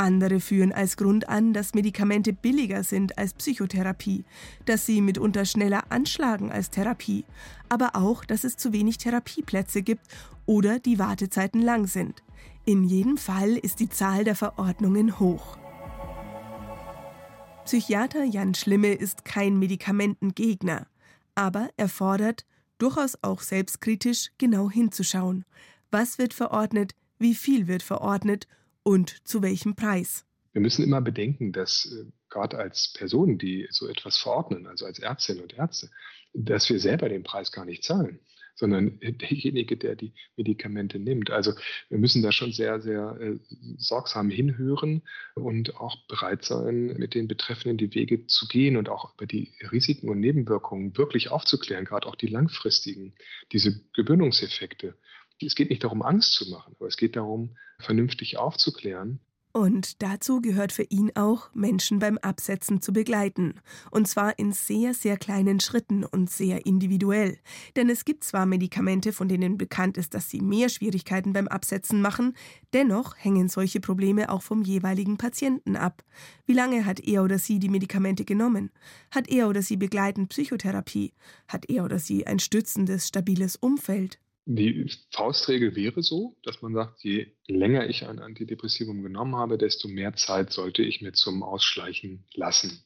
Andere 0.00 0.40
führen 0.40 0.72
als 0.72 0.96
Grund 0.96 1.28
an, 1.28 1.52
dass 1.52 1.74
Medikamente 1.74 2.32
billiger 2.32 2.82
sind 2.84 3.18
als 3.18 3.34
Psychotherapie, 3.34 4.24
dass 4.64 4.86
sie 4.86 5.02
mitunter 5.02 5.44
schneller 5.44 5.92
anschlagen 5.92 6.50
als 6.50 6.70
Therapie, 6.70 7.26
aber 7.68 7.94
auch, 7.94 8.24
dass 8.24 8.44
es 8.44 8.56
zu 8.56 8.72
wenig 8.72 8.96
Therapieplätze 8.96 9.82
gibt 9.82 10.06
oder 10.46 10.78
die 10.78 10.98
Wartezeiten 10.98 11.60
lang 11.60 11.86
sind. 11.86 12.22
In 12.64 12.82
jedem 12.84 13.18
Fall 13.18 13.56
ist 13.56 13.78
die 13.78 13.90
Zahl 13.90 14.24
der 14.24 14.34
Verordnungen 14.34 15.20
hoch. 15.20 15.58
Psychiater 17.66 18.24
Jan 18.24 18.54
Schlimme 18.54 18.94
ist 18.94 19.26
kein 19.26 19.58
Medikamentengegner, 19.58 20.86
aber 21.34 21.68
er 21.76 21.88
fordert, 21.88 22.46
durchaus 22.78 23.18
auch 23.22 23.42
selbstkritisch 23.42 24.30
genau 24.38 24.70
hinzuschauen. 24.70 25.44
Was 25.90 26.16
wird 26.16 26.32
verordnet, 26.32 26.94
wie 27.18 27.34
viel 27.34 27.68
wird 27.68 27.82
verordnet 27.82 28.48
und 28.82 29.26
zu 29.26 29.42
welchem 29.42 29.74
Preis? 29.74 30.24
Wir 30.52 30.60
müssen 30.60 30.84
immer 30.84 31.00
bedenken, 31.00 31.52
dass 31.52 31.86
äh, 31.86 32.10
gerade 32.28 32.58
als 32.58 32.92
Personen, 32.92 33.38
die 33.38 33.68
so 33.70 33.88
etwas 33.88 34.18
verordnen, 34.18 34.66
also 34.66 34.86
als 34.86 34.98
Ärztinnen 34.98 35.42
und 35.42 35.54
Ärzte, 35.54 35.90
dass 36.32 36.68
wir 36.68 36.80
selber 36.80 37.08
den 37.08 37.22
Preis 37.22 37.52
gar 37.52 37.64
nicht 37.64 37.84
zahlen, 37.84 38.20
sondern 38.54 38.98
derjenige, 39.02 39.76
der 39.76 39.94
die 39.94 40.12
Medikamente 40.36 40.98
nimmt. 40.98 41.30
Also 41.30 41.52
wir 41.88 41.98
müssen 41.98 42.22
da 42.22 42.32
schon 42.32 42.52
sehr, 42.52 42.80
sehr 42.80 43.16
äh, 43.20 43.38
sorgsam 43.78 44.30
hinhören 44.30 45.02
und 45.34 45.76
auch 45.76 45.96
bereit 46.06 46.44
sein, 46.44 46.96
mit 46.98 47.14
den 47.14 47.28
Betreffenden 47.28 47.78
die 47.78 47.94
Wege 47.94 48.26
zu 48.26 48.48
gehen 48.48 48.76
und 48.76 48.88
auch 48.88 49.14
über 49.14 49.26
die 49.26 49.52
Risiken 49.70 50.08
und 50.08 50.20
Nebenwirkungen 50.20 50.96
wirklich 50.96 51.30
aufzuklären, 51.30 51.84
gerade 51.84 52.06
auch 52.08 52.16
die 52.16 52.28
langfristigen, 52.28 53.14
diese 53.52 53.80
Gewöhnungseffekte 53.94 54.94
Es 55.42 55.54
geht 55.54 55.70
nicht 55.70 55.84
darum, 55.84 56.02
Angst 56.02 56.34
zu 56.34 56.50
machen, 56.50 56.74
aber 56.78 56.88
es 56.88 56.96
geht 56.96 57.16
darum, 57.16 57.56
vernünftig 57.78 58.38
aufzuklären 58.38 59.20
und 59.52 60.00
dazu 60.00 60.40
gehört 60.40 60.70
für 60.70 60.84
ihn 60.84 61.10
auch, 61.16 61.52
Menschen 61.54 61.98
beim 61.98 62.18
Absetzen 62.18 62.80
zu 62.80 62.92
begleiten. 62.92 63.54
Und 63.90 64.06
zwar 64.06 64.38
in 64.38 64.52
sehr, 64.52 64.94
sehr 64.94 65.16
kleinen 65.16 65.58
Schritten 65.58 66.04
und 66.04 66.30
sehr 66.30 66.66
individuell. 66.66 67.36
Denn 67.74 67.90
es 67.90 68.04
gibt 68.04 68.22
zwar 68.22 68.46
Medikamente, 68.46 69.12
von 69.12 69.28
denen 69.28 69.58
bekannt 69.58 69.96
ist, 69.96 70.14
dass 70.14 70.30
sie 70.30 70.40
mehr 70.40 70.68
Schwierigkeiten 70.68 71.32
beim 71.32 71.48
Absetzen 71.48 72.00
machen, 72.00 72.36
dennoch 72.72 73.16
hängen 73.16 73.48
solche 73.48 73.80
Probleme 73.80 74.30
auch 74.30 74.42
vom 74.42 74.62
jeweiligen 74.62 75.16
Patienten 75.16 75.74
ab. 75.74 76.04
Wie 76.46 76.54
lange 76.54 76.86
hat 76.86 77.00
er 77.00 77.24
oder 77.24 77.40
sie 77.40 77.58
die 77.58 77.68
Medikamente 77.68 78.24
genommen? 78.24 78.70
Hat 79.10 79.28
er 79.28 79.48
oder 79.48 79.62
sie 79.62 79.76
begleitend 79.76 80.28
Psychotherapie? 80.28 81.12
Hat 81.48 81.68
er 81.68 81.84
oder 81.84 81.98
sie 81.98 82.24
ein 82.24 82.38
stützendes, 82.38 83.08
stabiles 83.08 83.56
Umfeld? 83.56 84.20
Die 84.52 84.90
Faustregel 85.12 85.76
wäre 85.76 86.02
so, 86.02 86.36
dass 86.42 86.60
man 86.60 86.74
sagt, 86.74 87.04
je 87.04 87.28
länger 87.46 87.88
ich 87.88 88.08
ein 88.08 88.18
Antidepressivum 88.18 89.00
genommen 89.00 89.36
habe, 89.36 89.58
desto 89.58 89.86
mehr 89.86 90.14
Zeit 90.14 90.50
sollte 90.50 90.82
ich 90.82 91.00
mir 91.00 91.12
zum 91.12 91.44
Ausschleichen 91.44 92.24
lassen. 92.34 92.82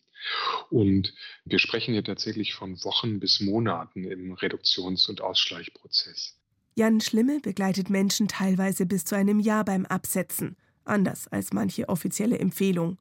Und 0.68 1.14
wir 1.46 1.58
sprechen 1.58 1.94
hier 1.94 2.04
tatsächlich 2.04 2.52
von 2.52 2.84
Wochen 2.84 3.18
bis 3.18 3.40
Monaten 3.40 4.04
im 4.04 4.34
Reduktions- 4.34 5.08
und 5.08 5.22
Ausschleichprozess. 5.22 6.38
Jan 6.76 7.00
Schlimme 7.00 7.40
begleitet 7.40 7.88
Menschen 7.88 8.28
teilweise 8.28 8.84
bis 8.84 9.06
zu 9.06 9.16
einem 9.16 9.40
Jahr 9.40 9.64
beim 9.64 9.86
Absetzen, 9.86 10.58
anders 10.84 11.28
als 11.28 11.54
manche 11.54 11.88
offizielle 11.88 12.38
Empfehlung 12.38 12.98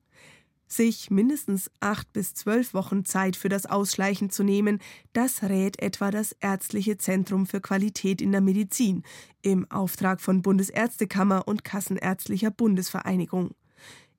sich 0.76 1.10
mindestens 1.10 1.72
acht 1.80 2.12
bis 2.14 2.34
zwölf 2.34 2.74
Wochen 2.74 3.06
Zeit 3.06 3.36
für 3.36 3.50
das 3.50 3.66
Ausschleichen 3.66 4.30
zu 4.30 4.44
nehmen, 4.44 4.80
das 5.14 5.44
rät 5.44 5.82
etwa 5.82 6.12
das 6.12 6.34
Ärztliche 6.40 6.98
Zentrum 6.98 7.46
für 7.46 7.62
Qualität 7.62 8.22
in 8.22 8.32
der 8.32 8.42
Medizin 8.42 9.04
im 9.42 9.70
Auftrag 9.72 10.22
von 10.22 10.42
Bundesärztekammer 10.42 11.48
und 11.48 11.64
Kassenärztlicher 11.64 12.52
Bundesvereinigung. 12.52 13.52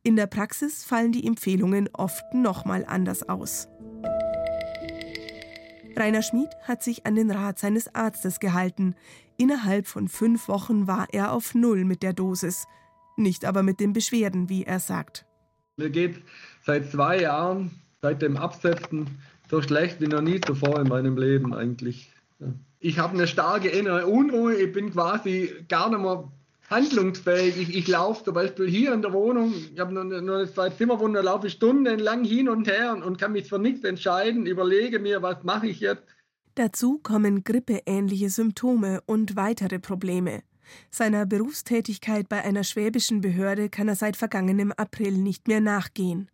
In 0.03 0.17
der 0.17 0.27
Praxis 0.27 0.85
fallen 0.85 1.13
die 1.13 1.27
Empfehlungen 1.27 1.89
oft 1.93 2.23
nochmal 2.35 2.85
anders 2.87 3.29
aus. 3.29 3.69
Rainer 5.97 6.23
Schmid 6.23 6.51
hat 6.63 6.83
sich 6.83 7.07
an 7.07 7.15
den 7.15 7.31
Rat 7.31 7.59
seines 7.59 7.95
Arztes 7.95 8.41
gehalten. 8.41 8.97
Innerhalb 9.37 9.87
von 9.87 10.09
fünf 10.09 10.49
Wochen 10.49 10.87
war 10.87 11.07
er 11.13 11.33
auf 11.33 11.55
Null 11.55 11.85
mit 11.85 12.03
der 12.03 12.13
Dosis. 12.13 12.67
Nicht 13.17 13.45
aber 13.45 13.63
mit 13.63 13.81
den 13.81 13.93
Beschwerden, 13.93 14.49
wie 14.49 14.65
er 14.65 14.81
sagt. 14.81 15.25
Mir 15.77 15.91
geht 15.91 16.23
seit 16.65 16.91
zwei 16.91 17.23
Jahren, 17.23 17.71
seit 18.01 18.23
dem 18.23 18.37
Absetzen, 18.37 19.19
so 19.51 19.61
schlecht 19.61 20.01
wie 20.01 20.07
noch 20.07 20.21
nie 20.21 20.41
zuvor 20.41 20.81
in 20.81 20.89
meinem 20.89 21.17
Leben 21.17 21.53
eigentlich. 21.53 22.11
Ich 22.79 22.99
habe 22.99 23.15
eine 23.15 23.27
starke 23.27 23.69
innere 23.69 24.07
Unruhe, 24.07 24.55
ich 24.55 24.73
bin 24.73 24.93
quasi 24.93 25.53
gar 25.69 25.91
nicht 25.91 26.01
mehr 26.01 26.31
handlungsfähig. 26.71 27.57
Ich, 27.57 27.77
ich 27.77 27.89
laufe 27.89 28.25
zum 28.25 28.35
Beispiel 28.35 28.69
hier 28.69 28.93
in 28.93 29.03
der 29.03 29.13
Wohnung, 29.13 29.53
ich 29.73 29.79
habe 29.81 29.93
nur, 29.93 30.05
nur 30.05 30.37
eine 30.37 30.53
zwei 30.53 30.71
Zimmerwohnung, 30.71 31.15
da 31.15 31.21
laufe 31.23 31.49
ich 31.49 31.55
stundenlang 31.55 32.25
hin 32.25 32.49
und 32.49 32.69
her 32.69 32.93
und, 32.93 33.03
und 33.03 33.19
kann 33.19 33.33
mich 33.33 33.49
für 33.49 33.59
nichts 33.59 33.85
entscheiden, 33.85 34.47
überlege 34.47 34.99
mir, 34.99 35.23
was 35.23 35.43
mache 35.43 35.67
ich 35.67 35.81
jetzt. 35.81 36.05
Dazu 36.55 37.01
kommen 37.03 37.43
grippeähnliche 37.43 38.31
Symptome 38.31 39.01
und 39.07 39.35
weitere 39.35 39.81
Probleme. 39.81 40.43
Seiner 40.91 41.27
Berufstätigkeit 41.27 42.29
bei 42.29 42.43
einer 42.43 42.65
schwäbischen 42.65 43.21
Behörde 43.21 43.69
kann 43.69 43.89
er 43.89 43.97
seit 43.97 44.17
vergangenem 44.17 44.73
April 44.73 45.13
nicht 45.13 45.49
mehr 45.49 45.61
nachgehen. 45.61 46.29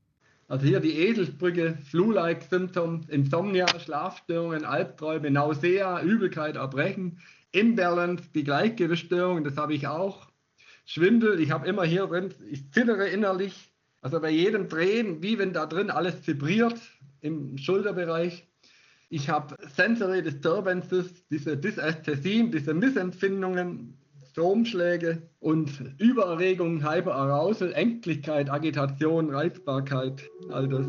Also 0.48 0.66
hier 0.66 0.80
die 0.80 0.98
Eselsbrücke, 0.98 1.78
Flu-like 1.90 2.42
Symptoms, 2.42 3.08
Insomnia, 3.08 3.66
Schlafstörungen, 3.78 4.64
Albträume, 4.64 5.30
Nausea, 5.30 6.02
Übelkeit, 6.02 6.56
Erbrechen, 6.56 7.20
Imbalance, 7.52 8.24
die 8.34 8.42
Gleichgewichtsstörungen, 8.42 9.44
das 9.44 9.56
habe 9.56 9.74
ich 9.74 9.86
auch. 9.86 10.28
Schwindel, 10.86 11.38
ich 11.38 11.52
habe 11.52 11.68
immer 11.68 11.84
hier 11.84 12.06
drin, 12.06 12.34
ich 12.50 12.68
zittere 12.72 13.08
innerlich. 13.08 13.72
Also 14.02 14.18
bei 14.18 14.30
jedem 14.30 14.68
Drehen, 14.68 15.22
wie 15.22 15.38
wenn 15.38 15.52
da 15.52 15.66
drin 15.66 15.88
alles 15.88 16.26
vibriert 16.26 16.80
im 17.20 17.56
Schulterbereich. 17.56 18.48
Ich 19.08 19.28
habe 19.28 19.54
Sensory 19.68 20.22
Disturbances, 20.22 21.26
diese 21.28 21.56
Dysästhesien, 21.56 22.50
diese 22.50 22.74
Missempfindungen, 22.74 23.99
Stromschläge 24.30 25.22
und 25.40 25.82
Übererregung, 25.98 26.88
Hyperarousal, 26.88 27.72
Ängstlichkeit, 27.72 28.48
Agitation, 28.48 29.28
Reizbarkeit, 29.28 30.22
all 30.50 30.68
das. 30.68 30.86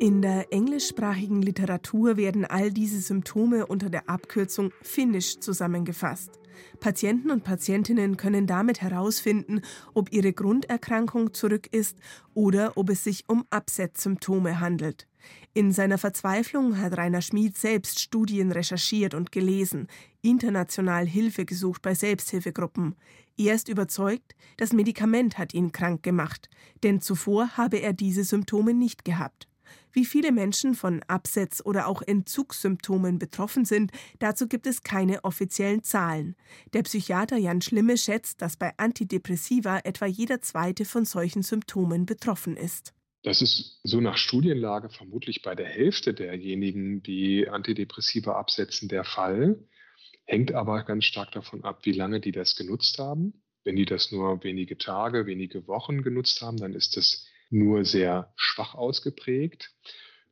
In 0.00 0.20
der 0.20 0.52
englischsprachigen 0.52 1.40
Literatur 1.40 2.18
werden 2.18 2.44
all 2.44 2.70
diese 2.70 3.00
Symptome 3.00 3.66
unter 3.66 3.88
der 3.88 4.10
Abkürzung 4.10 4.70
Finish 4.82 5.40
zusammengefasst. 5.40 6.38
Patienten 6.78 7.30
und 7.30 7.42
Patientinnen 7.42 8.18
können 8.18 8.46
damit 8.46 8.82
herausfinden, 8.82 9.62
ob 9.94 10.12
ihre 10.12 10.34
Grunderkrankung 10.34 11.32
zurück 11.32 11.68
ist 11.72 11.96
oder 12.34 12.76
ob 12.76 12.90
es 12.90 13.02
sich 13.02 13.24
um 13.28 13.46
Absetzsymptome 13.48 14.60
handelt. 14.60 15.06
In 15.52 15.72
seiner 15.72 15.98
Verzweiflung 15.98 16.78
hat 16.78 16.96
Rainer 16.96 17.22
Schmid 17.22 17.56
selbst 17.56 18.00
Studien 18.00 18.50
recherchiert 18.52 19.14
und 19.14 19.32
gelesen, 19.32 19.88
international 20.22 21.06
Hilfe 21.06 21.44
gesucht 21.44 21.82
bei 21.82 21.94
Selbsthilfegruppen. 21.94 22.96
Er 23.36 23.54
ist 23.54 23.68
überzeugt, 23.68 24.34
das 24.56 24.72
Medikament 24.72 25.38
hat 25.38 25.54
ihn 25.54 25.72
krank 25.72 26.02
gemacht, 26.02 26.48
denn 26.82 27.00
zuvor 27.00 27.56
habe 27.56 27.78
er 27.78 27.92
diese 27.92 28.24
Symptome 28.24 28.74
nicht 28.74 29.04
gehabt. 29.04 29.48
Wie 29.92 30.04
viele 30.04 30.32
Menschen 30.32 30.74
von 30.74 31.02
Absetz- 31.06 31.62
oder 31.64 31.86
auch 31.86 32.02
Entzugssymptomen 32.02 33.20
betroffen 33.20 33.64
sind, 33.64 33.92
dazu 34.18 34.48
gibt 34.48 34.66
es 34.66 34.82
keine 34.82 35.22
offiziellen 35.22 35.84
Zahlen. 35.84 36.34
Der 36.72 36.82
Psychiater 36.82 37.36
Jan 37.36 37.62
Schlimme 37.62 37.96
schätzt, 37.96 38.42
dass 38.42 38.56
bei 38.56 38.72
Antidepressiva 38.76 39.78
etwa 39.84 40.06
jeder 40.06 40.42
zweite 40.42 40.84
von 40.84 41.04
solchen 41.04 41.42
Symptomen 41.42 42.06
betroffen 42.06 42.56
ist. 42.56 42.92
Das 43.24 43.40
ist 43.40 43.80
so 43.82 44.02
nach 44.02 44.18
Studienlage 44.18 44.90
vermutlich 44.90 45.40
bei 45.40 45.54
der 45.54 45.66
Hälfte 45.66 46.12
derjenigen, 46.12 47.02
die 47.02 47.48
Antidepressiva 47.48 48.38
absetzen, 48.38 48.86
der 48.88 49.02
Fall. 49.02 49.66
Hängt 50.26 50.52
aber 50.52 50.84
ganz 50.84 51.06
stark 51.06 51.32
davon 51.32 51.64
ab, 51.64 51.80
wie 51.84 51.92
lange 51.92 52.20
die 52.20 52.32
das 52.32 52.54
genutzt 52.54 52.98
haben. 52.98 53.42
Wenn 53.64 53.76
die 53.76 53.86
das 53.86 54.12
nur 54.12 54.44
wenige 54.44 54.76
Tage, 54.76 55.24
wenige 55.24 55.66
Wochen 55.66 56.02
genutzt 56.02 56.42
haben, 56.42 56.58
dann 56.58 56.74
ist 56.74 56.98
das 56.98 57.26
nur 57.48 57.86
sehr 57.86 58.34
schwach 58.36 58.74
ausgeprägt. 58.74 59.70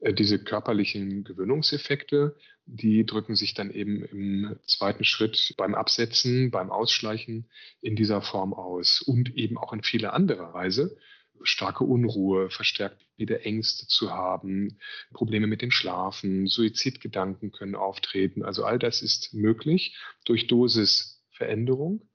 Äh, 0.01 0.13
diese 0.13 0.39
körperlichen 0.39 1.25
Gewöhnungseffekte, 1.25 2.37
die 2.67 3.07
drücken 3.07 3.37
sich 3.37 3.55
dann 3.55 3.71
eben 3.71 4.05
im 4.05 4.59
zweiten 4.67 5.05
Schritt 5.05 5.55
beim 5.57 5.75
Absetzen, 5.75 6.51
beim 6.51 6.71
Ausschleichen 6.71 7.49
in 7.81 7.97
dieser 7.97 8.21
Form 8.21 8.53
aus 8.53 9.01
und 9.01 9.35
eben 9.35 9.57
auch 9.57 9.73
in 9.73 9.83
vieler 9.83 10.13
anderer 10.13 10.53
Weise 10.53 10.95
starke 11.43 11.85
Unruhe, 11.85 12.51
verstärkt 12.51 13.05
wieder 13.17 13.45
Ängste 13.45 13.87
zu 13.87 14.13
haben, 14.13 14.79
Probleme 15.13 15.47
mit 15.47 15.63
dem 15.63 15.71
Schlafen, 15.71 16.47
Suizidgedanken 16.47 17.53
können 17.53 17.75
auftreten. 17.75 18.45
Also 18.45 18.65
all 18.65 18.79
das 18.79 19.03
ist 19.03 19.35
möglich 19.35 19.97
durch 20.25 20.47
Dosisveränderung. 20.47 22.09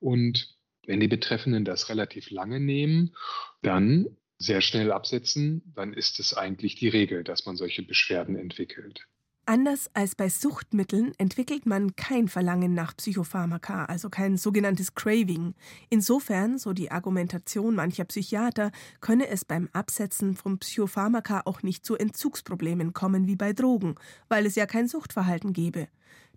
Und 0.00 0.56
wenn 0.86 1.00
die 1.00 1.08
Betreffenden 1.08 1.64
das 1.64 1.88
relativ 1.88 2.30
lange 2.30 2.60
nehmen, 2.60 3.14
dann 3.62 4.16
sehr 4.38 4.60
schnell 4.60 4.92
absetzen, 4.92 5.72
dann 5.74 5.92
ist 5.92 6.20
es 6.20 6.34
eigentlich 6.34 6.76
die 6.76 6.88
Regel, 6.88 7.24
dass 7.24 7.44
man 7.44 7.56
solche 7.56 7.82
Beschwerden 7.82 8.36
entwickelt. 8.36 9.06
Anders 9.48 9.88
als 9.94 10.14
bei 10.14 10.28
Suchtmitteln 10.28 11.14
entwickelt 11.16 11.64
man 11.64 11.96
kein 11.96 12.28
Verlangen 12.28 12.74
nach 12.74 12.94
Psychopharmaka, 12.94 13.86
also 13.86 14.10
kein 14.10 14.36
sogenanntes 14.36 14.94
Craving. 14.94 15.54
Insofern, 15.88 16.58
so 16.58 16.74
die 16.74 16.90
Argumentation 16.90 17.74
mancher 17.74 18.04
Psychiater, 18.04 18.72
könne 19.00 19.26
es 19.28 19.46
beim 19.46 19.70
Absetzen 19.72 20.36
von 20.36 20.58
Psychopharmaka 20.58 21.40
auch 21.46 21.62
nicht 21.62 21.86
zu 21.86 21.96
Entzugsproblemen 21.96 22.92
kommen 22.92 23.26
wie 23.26 23.36
bei 23.36 23.54
Drogen, 23.54 23.94
weil 24.28 24.44
es 24.44 24.54
ja 24.54 24.66
kein 24.66 24.86
Suchtverhalten 24.86 25.54
gebe. 25.54 25.88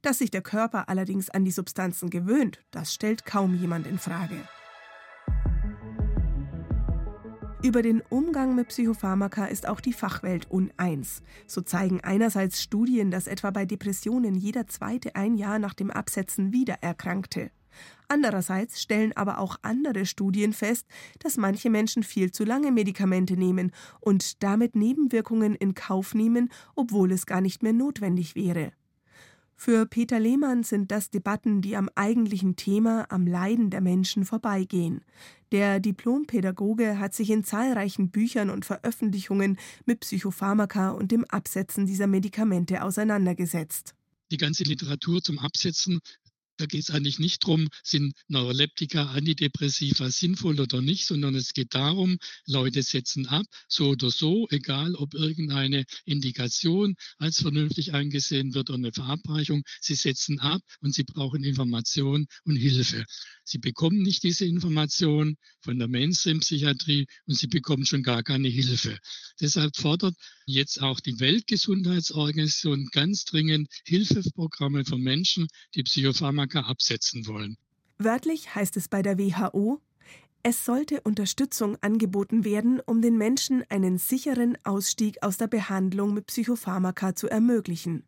Dass 0.02 0.20
sich 0.20 0.32
der 0.32 0.42
Körper 0.42 0.88
allerdings 0.88 1.30
an 1.30 1.44
die 1.44 1.52
Substanzen 1.52 2.10
gewöhnt, 2.10 2.64
das 2.72 2.94
stellt 2.94 3.26
kaum 3.26 3.56
jemand 3.56 3.88
in 3.88 4.00
Frage. 4.00 4.38
Über 7.64 7.84
den 7.84 8.02
Umgang 8.10 8.56
mit 8.56 8.70
Psychopharmaka 8.70 9.46
ist 9.46 9.68
auch 9.68 9.82
die 9.82 9.94
Fachwelt 9.94 10.50
uneins. 10.50 11.22
So 11.46 11.62
zeigen 11.62 12.02
einerseits 12.02 12.64
Studien, 12.64 13.12
dass 13.12 13.28
etwa 13.28 13.52
bei 13.52 13.66
Depressionen 13.68 14.34
jeder 14.34 14.66
zweite 14.66 15.16
ein 15.16 15.36
Jahr 15.36 15.60
nach 15.60 15.76
dem 15.76 15.92
Absetzen 15.92 16.52
wieder 16.54 16.80
erkrankte. 16.82 17.52
Andererseits 18.08 18.82
stellen 18.82 19.16
aber 19.16 19.38
auch 19.38 19.58
andere 19.62 20.08
Studien 20.08 20.54
fest, 20.54 20.88
dass 21.20 21.38
manche 21.38 21.70
Menschen 21.70 22.02
viel 22.02 22.32
zu 22.32 22.46
lange 22.46 22.72
Medikamente 22.72 23.38
nehmen 23.38 23.72
und 24.00 24.42
damit 24.42 24.76
Nebenwirkungen 24.76 25.54
in 25.54 25.76
Kauf 25.76 26.16
nehmen, 26.16 26.50
obwohl 26.76 27.12
es 27.12 27.28
gar 27.28 27.42
nicht 27.42 27.62
mehr 27.62 27.74
notwendig 27.74 28.36
wäre. 28.36 28.74
Für 29.56 29.86
Peter 29.86 30.20
Lehmann 30.20 30.64
sind 30.64 30.90
das 30.90 31.12
Debatten, 31.12 31.62
die 31.62 31.78
am 31.78 31.88
eigentlichen 31.94 32.56
Thema, 32.56 33.06
am 33.10 33.28
Leiden 33.28 33.70
der 33.70 33.82
Menschen 33.82 34.26
vorbeigehen. 34.26 35.06
Der 35.52 35.82
Diplompädagoge 35.82 36.98
hat 36.98 37.14
sich 37.14 37.30
in 37.30 37.44
zahlreichen 37.44 38.10
Büchern 38.10 38.50
und 38.50 38.64
Veröffentlichungen 38.64 39.58
mit 39.86 40.00
Psychopharmaka 40.00 40.92
und 40.92 41.12
dem 41.12 41.26
Absetzen 41.26 41.86
dieser 41.86 42.08
Medikamente 42.08 42.84
auseinandergesetzt. 42.84 43.94
die 44.32 44.38
ganze 44.38 44.64
Literatur 44.64 45.22
zum 45.22 45.40
Absetzen 45.40 46.00
da 46.62 46.68
geht 46.68 46.82
es 46.82 46.92
eigentlich 46.92 47.18
nicht 47.18 47.44
darum, 47.44 47.70
sind 47.84 48.14
Neuroleptika, 48.28 49.14
Antidepressiva 49.14 50.12
sinnvoll 50.12 50.60
oder 50.60 50.80
nicht, 50.80 51.08
sondern 51.08 51.34
es 51.34 51.54
geht 51.54 51.74
darum, 51.74 52.20
Leute 52.46 52.84
setzen 52.84 53.26
ab, 53.26 53.48
so 53.68 53.90
oder 53.90 54.12
so, 54.12 54.48
egal 54.52 54.94
ob 54.94 55.16
irgendeine 55.16 55.86
Indikation 56.06 56.94
als 57.18 57.42
vernünftig 57.42 57.96
angesehen 57.96 58.54
wird 58.54 58.70
oder 58.70 58.78
eine 58.78 58.92
Verabreichung, 58.92 59.64
sie 59.80 59.96
setzen 59.96 60.40
ab 60.40 60.62
und 60.82 60.94
sie 60.94 61.04
brauchen 61.04 61.44
Information 61.44 62.28
und 62.44 62.58
Hilfe. 62.58 63.06
Sie 63.52 63.58
bekommen 63.58 64.02
nicht 64.02 64.24
diese 64.24 64.46
Information 64.46 65.36
von 65.60 65.78
der 65.78 65.90
Mainstream-Psychiatrie 65.90 67.06
und 67.28 67.38
sie 67.38 67.48
bekommen 67.48 67.86
schon 67.86 68.02
gar 68.02 68.24
keine 68.24 68.48
Hilfe. 68.48 68.98
Deshalb 69.42 69.76
fordert 69.76 70.16
jetzt 70.46 70.82
auch 70.82 71.02
die 71.02 71.20
Weltgesundheitsorganisation 71.20 72.88
ganz 72.94 73.26
dringend 73.26 73.68
Hilfeprogramme 73.84 74.86
für 74.86 74.98
Menschen, 74.98 75.48
die 75.76 75.84
Psychopharmaka 75.84 76.62
absetzen 76.62 77.28
wollen. 77.28 77.58
Wörtlich 77.98 78.56
heißt 78.56 78.78
es 78.78 78.88
bei 78.88 79.02
der 79.02 79.20
WHO, 79.20 79.82
es 80.44 80.64
sollte 80.64 81.02
Unterstützung 81.02 81.76
angeboten 81.82 82.46
werden, 82.46 82.80
um 82.80 83.02
den 83.02 83.18
Menschen 83.18 83.66
einen 83.68 83.98
sicheren 83.98 84.58
Ausstieg 84.64 85.22
aus 85.24 85.36
der 85.36 85.48
Behandlung 85.48 86.14
mit 86.14 86.28
Psychopharmaka 86.28 87.16
zu 87.16 87.28
ermöglichen. 87.28 88.06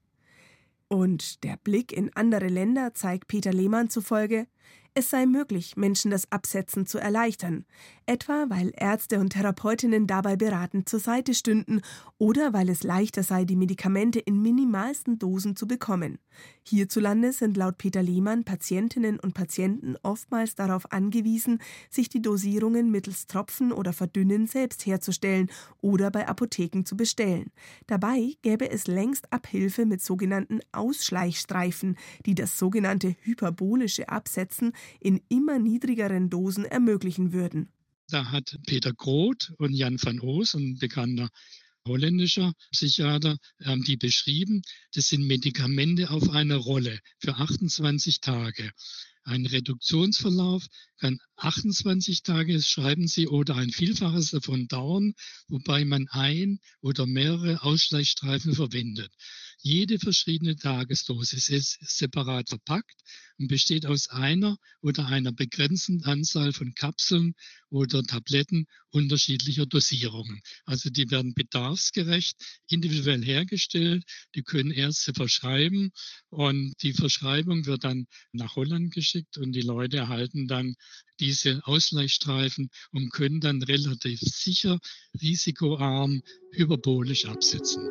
Und 0.88 1.43
der 1.43 1.58
Blick 1.58 1.91
in 1.91 2.15
andere 2.15 2.47
Länder 2.47 2.93
zeigt 2.93 3.27
Peter 3.27 3.51
Lehmann 3.51 3.89
zufolge, 3.89 4.47
es 4.95 5.10
sei 5.10 5.25
möglich, 5.25 5.75
Menschen 5.75 6.12
das 6.12 6.32
Absetzen 6.32 6.86
zu 6.86 6.99
erleichtern, 6.99 7.65
etwa 8.06 8.45
weil 8.49 8.71
Ärzte 8.75 9.19
und 9.19 9.32
Therapeutinnen 9.32 10.06
dabei 10.06 10.36
beratend 10.36 10.88
zur 10.88 10.99
Seite 10.99 11.34
stünden 11.34 11.82
oder 12.17 12.53
weil 12.53 12.69
es 12.69 12.84
leichter 12.84 13.23
sei, 13.23 13.43
die 13.45 13.56
Medikamente 13.56 14.19
in 14.19 14.41
minimalsten 14.41 15.17
Dosen 15.17 15.56
zu 15.56 15.67
bekommen. 15.67 16.19
Hierzulande 16.63 17.34
sind 17.34 17.58
laut 17.58 17.77
Peter 17.77 18.03
Lehmann 18.03 18.43
Patientinnen 18.43 19.19
und 19.19 19.34
Patienten 19.34 19.95
oftmals 20.03 20.56
darauf 20.56 20.91
angewiesen, 20.91 21.60
sich 21.89 22.10
die 22.10 22.21
Dosierungen 22.21 22.91
mittels 22.91 23.27
Tropfen 23.27 23.71
oder 23.71 23.93
Verdünnen 23.93 24.47
selbst 24.47 24.86
herzustellen 24.86 25.49
oder 25.82 26.12
bei 26.12 26.27
Apotheken 26.27 26.84
zu 26.86 26.95
bestellen. 26.95 27.51
Dabei 27.88 28.34
gäbe 28.41 28.69
es 28.69 28.88
längst 28.88 29.32
Abhilfe 29.34 29.86
mit 29.86 30.01
sogenannten 30.01 30.60
Ausschleichstreifen, 30.71 31.97
die 32.25 32.36
das 32.36 32.58
sogenannte 32.58 33.15
hyperbolische 33.21 34.10
Absetzen 34.10 34.73
in 34.99 35.21
immer 35.29 35.59
niedrigeren 35.59 36.29
Dosen 36.29 36.65
ermöglichen 36.65 37.33
würden. 37.33 37.69
Da 38.09 38.31
hat 38.31 38.57
Peter 38.65 38.93
Groth 38.93 39.53
und 39.57 39.73
Jan 39.73 39.97
van 40.01 40.19
Oos, 40.19 40.53
ein 40.55 40.77
bekannter 40.77 41.29
holländischer 41.87 42.53
Psychiater, 42.71 43.37
haben 43.63 43.83
die 43.83 43.97
beschrieben. 43.97 44.61
Das 44.93 45.09
sind 45.09 45.25
Medikamente 45.25 46.09
auf 46.09 46.29
einer 46.29 46.57
Rolle 46.57 46.99
für 47.19 47.35
28 47.35 48.21
Tage. 48.21 48.71
Ein 49.25 49.45
Reduktionsverlauf 49.45 50.65
kann 50.97 51.19
28 51.37 52.23
Tage, 52.23 52.61
schreiben 52.61 53.07
Sie, 53.07 53.27
oder 53.27 53.55
ein 53.55 53.71
Vielfaches 53.71 54.31
davon 54.31 54.67
dauern, 54.67 55.13
wobei 55.47 55.85
man 55.85 56.07
ein 56.09 56.59
oder 56.81 57.05
mehrere 57.05 57.63
Ausschleichstreifen 57.63 58.53
verwendet. 58.53 59.11
Jede 59.65 59.97
verschiedene 59.97 60.58
Tagesdosis 60.58 61.47
ist 61.47 61.78
separat 61.80 62.49
verpackt 62.49 62.99
und 63.39 63.47
besteht 63.47 63.86
aus 63.86 64.10
einer 64.10 64.58
oder 64.82 65.06
einer 65.08 65.32
begrenzten 65.32 66.04
Anzahl 66.04 66.52
von 66.52 66.76
Kapseln 66.76 67.34
oder 67.69 68.04
Tabletten 68.04 68.67
unterschiedlicher 68.89 69.65
Dosierungen. 69.65 70.41
Also 70.65 70.89
die 70.89 71.10
werden 71.12 71.34
bedarfsgerecht 71.34 72.36
individuell 72.67 73.23
hergestellt. 73.23 74.04
Die 74.36 74.43
können 74.43 74.71
Ärzte 74.71 75.13
verschreiben 75.13 75.93
und 76.28 76.73
die 76.82 76.91
Verschreibung 76.91 77.65
wird 77.65 77.86
dann 77.86 78.08
nach 78.34 78.58
Holland 78.58 78.93
geschickt 78.93 79.38
und 79.38 79.54
die 79.54 79.62
Leute 79.62 79.95
erhalten 79.95 80.49
dann 80.49 80.76
diese 81.21 81.65
Ausgleichsstreifen 81.65 82.69
und 82.91 83.13
können 83.13 83.39
dann 83.39 83.63
relativ 83.63 84.19
sicher, 84.19 84.78
risikoarm, 85.21 86.21
hyperbolisch 86.52 87.23
absetzen. 87.28 87.88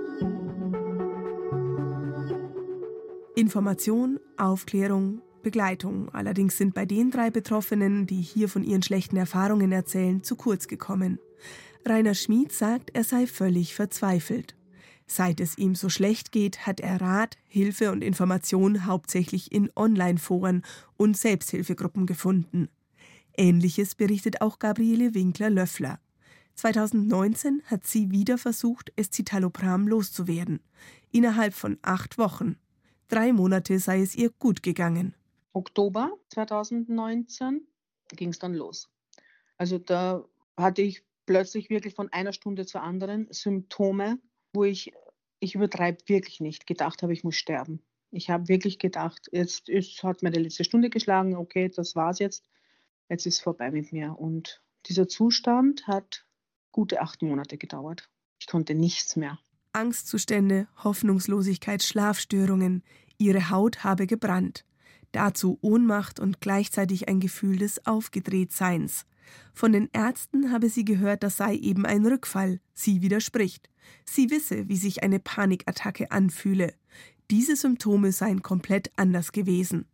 Information, 3.43 4.21
Aufklärung, 4.37 5.21
Begleitung. 5.43 6.09
Allerdings 6.11 6.57
sind 6.57 6.75
bei 6.75 6.87
den 6.87 7.11
drei 7.11 7.29
Betroffenen, 7.29 8.07
die 8.07 8.21
hier 8.21 8.49
von 8.49 8.63
ihren 8.63 8.85
schlechten 8.85 9.17
Erfahrungen 9.17 9.73
erzählen, 9.73 10.23
zu 10.23 10.37
kurz 10.37 10.69
gekommen. 10.69 11.19
Rainer 11.85 12.15
Schmid 12.15 12.53
sagt, 12.53 12.91
er 12.95 13.03
sei 13.03 13.27
völlig 13.27 13.75
verzweifelt. 13.75 14.55
Seit 15.09 15.41
es 15.41 15.59
ihm 15.59 15.75
so 15.75 15.89
schlecht 15.89 16.31
geht, 16.31 16.69
hat 16.69 16.79
er 16.79 17.01
Rat, 17.01 17.37
Hilfe 17.49 17.91
und 17.91 18.05
Information 18.05 18.87
hauptsächlich 18.87 19.51
in 19.51 19.73
Online-Foren 19.75 20.63
und 20.97 21.17
Selbsthilfegruppen 21.17 22.07
gefunden. 22.07 22.69
Ähnliches 23.37 23.97
berichtet 23.97 24.41
auch 24.41 24.61
Gabriele 24.61 25.15
Winkler-Löffler. 25.15 25.99
2019 26.55 27.63
hat 27.67 27.89
sie 27.89 28.13
wieder 28.13 28.39
versucht, 28.39 28.93
Escitalopram 28.95 29.89
loszuwerden. 29.89 30.61
Innerhalb 31.11 31.55
von 31.55 31.79
acht 31.83 32.19
Wochen. 32.19 32.55
Drei 33.13 33.35
Monate 33.35 33.79
sei 33.79 34.01
es 34.01 34.15
ihr 34.15 34.31
gut 34.31 34.63
gegangen. 34.63 35.15
Oktober 35.53 36.17
2019 36.31 37.61
ging 38.09 38.31
es 38.31 38.39
dann 38.39 38.55
los. 38.55 38.89
Also 39.59 39.77
da 39.77 40.25
hatte 40.57 40.81
ich 40.81 41.05
plötzlich 41.27 41.69
wirklich 41.69 41.95
von 41.95 42.11
einer 42.11 42.33
Stunde 42.33 42.65
zur 42.65 42.81
anderen 42.81 43.27
Symptome, 43.31 44.19
wo 44.55 44.65
ich, 44.65 44.95
ich 45.41 45.55
übertreibe 45.55 45.99
wirklich 46.07 46.41
nicht, 46.41 46.67
gedacht 46.67 47.03
habe, 47.03 47.13
ich 47.13 47.23
muss 47.23 47.37
sterben. 47.37 47.83
Ich 48.13 48.31
habe 48.31 48.49
wirklich 48.49 48.79
gedacht, 48.79 49.29
jetzt 49.31 49.69
ist, 49.69 50.03
hat 50.03 50.23
meine 50.23 50.39
letzte 50.39 50.65
Stunde 50.65 50.89
geschlagen, 50.89 51.37
okay, 51.37 51.69
das 51.69 51.95
war's 51.95 52.19
jetzt, 52.19 52.47
jetzt 53.11 53.27
ist 53.27 53.43
vorbei 53.43 53.71
mit 53.71 53.93
mir. 53.93 54.19
Und 54.19 54.63
dieser 54.87 55.07
Zustand 55.07 55.87
hat 55.87 56.25
gute 56.71 57.03
acht 57.03 57.21
Monate 57.21 57.59
gedauert. 57.59 58.09
Ich 58.39 58.47
konnte 58.47 58.75
nichts 58.75 59.17
mehr. 59.17 59.39
Angstzustände, 59.75 60.69
Hoffnungslosigkeit, 60.85 61.83
Schlafstörungen, 61.83 62.83
ihre 63.23 63.51
Haut 63.51 63.85
habe 63.85 64.07
gebrannt. 64.07 64.65
Dazu 65.13 65.59
Ohnmacht 65.61 66.21
und 66.21 66.41
gleichzeitig 66.41 67.09
ein 67.09 67.21
Gefühl 67.21 67.59
des 67.59 67.87
Aufgedrehtseins. 67.87 69.07
Von 69.53 69.73
den 69.73 69.89
Ärzten 69.93 70.51
habe 70.51 70.69
sie 70.69 70.85
gehört, 70.85 71.23
das 71.23 71.37
sei 71.37 71.55
eben 71.55 71.87
ein 71.87 72.05
Rückfall. 72.07 72.61
Sie 72.75 73.03
widerspricht. 73.03 73.69
Sie 74.05 74.31
wisse, 74.31 74.69
wie 74.69 74.77
sich 74.77 75.03
eine 75.03 75.19
Panikattacke 75.19 76.11
anfühle. 76.11 76.75
Diese 77.31 77.57
Symptome 77.57 78.13
seien 78.13 78.43
komplett 78.43 78.91
anders 78.97 79.33
gewesen. 79.33 79.87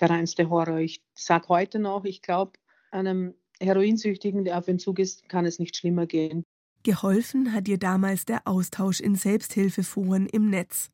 Der 0.00 0.10
reinste 0.10 0.48
Horror. 0.48 0.78
Ich 0.78 1.02
sage 1.14 1.48
heute 1.48 1.78
noch, 1.78 2.04
ich 2.04 2.22
glaube, 2.22 2.52
einem 2.90 3.34
Heroinsüchtigen, 3.60 4.44
der 4.44 4.58
auf 4.58 4.68
Entzug 4.68 4.98
ist, 4.98 5.28
kann 5.28 5.46
es 5.46 5.58
nicht 5.58 5.76
schlimmer 5.76 6.06
gehen. 6.06 6.44
Geholfen 6.86 7.52
hat 7.52 7.66
ihr 7.66 7.78
damals 7.78 8.26
der 8.26 8.46
Austausch 8.46 9.00
in 9.00 9.16
Selbsthilfeforen 9.16 10.28
im 10.28 10.50
Netz. 10.50 10.92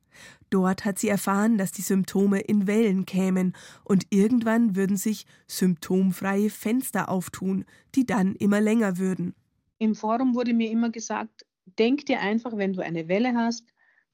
Dort 0.48 0.86
hat 0.86 0.98
sie 0.98 1.10
erfahren, 1.10 1.58
dass 1.58 1.70
die 1.70 1.82
Symptome 1.82 2.40
in 2.40 2.66
Wellen 2.66 3.04
kämen 3.04 3.54
und 3.84 4.06
irgendwann 4.08 4.74
würden 4.74 4.96
sich 4.96 5.26
symptomfreie 5.46 6.48
Fenster 6.48 7.10
auftun, 7.10 7.66
die 7.94 8.06
dann 8.06 8.36
immer 8.36 8.62
länger 8.62 8.96
würden. 8.96 9.34
Im 9.76 9.94
Forum 9.94 10.34
wurde 10.34 10.54
mir 10.54 10.70
immer 10.70 10.88
gesagt, 10.88 11.44
denk 11.78 12.06
dir 12.06 12.20
einfach, 12.20 12.56
wenn 12.56 12.72
du 12.72 12.82
eine 12.82 13.08
Welle 13.08 13.34
hast, 13.34 13.66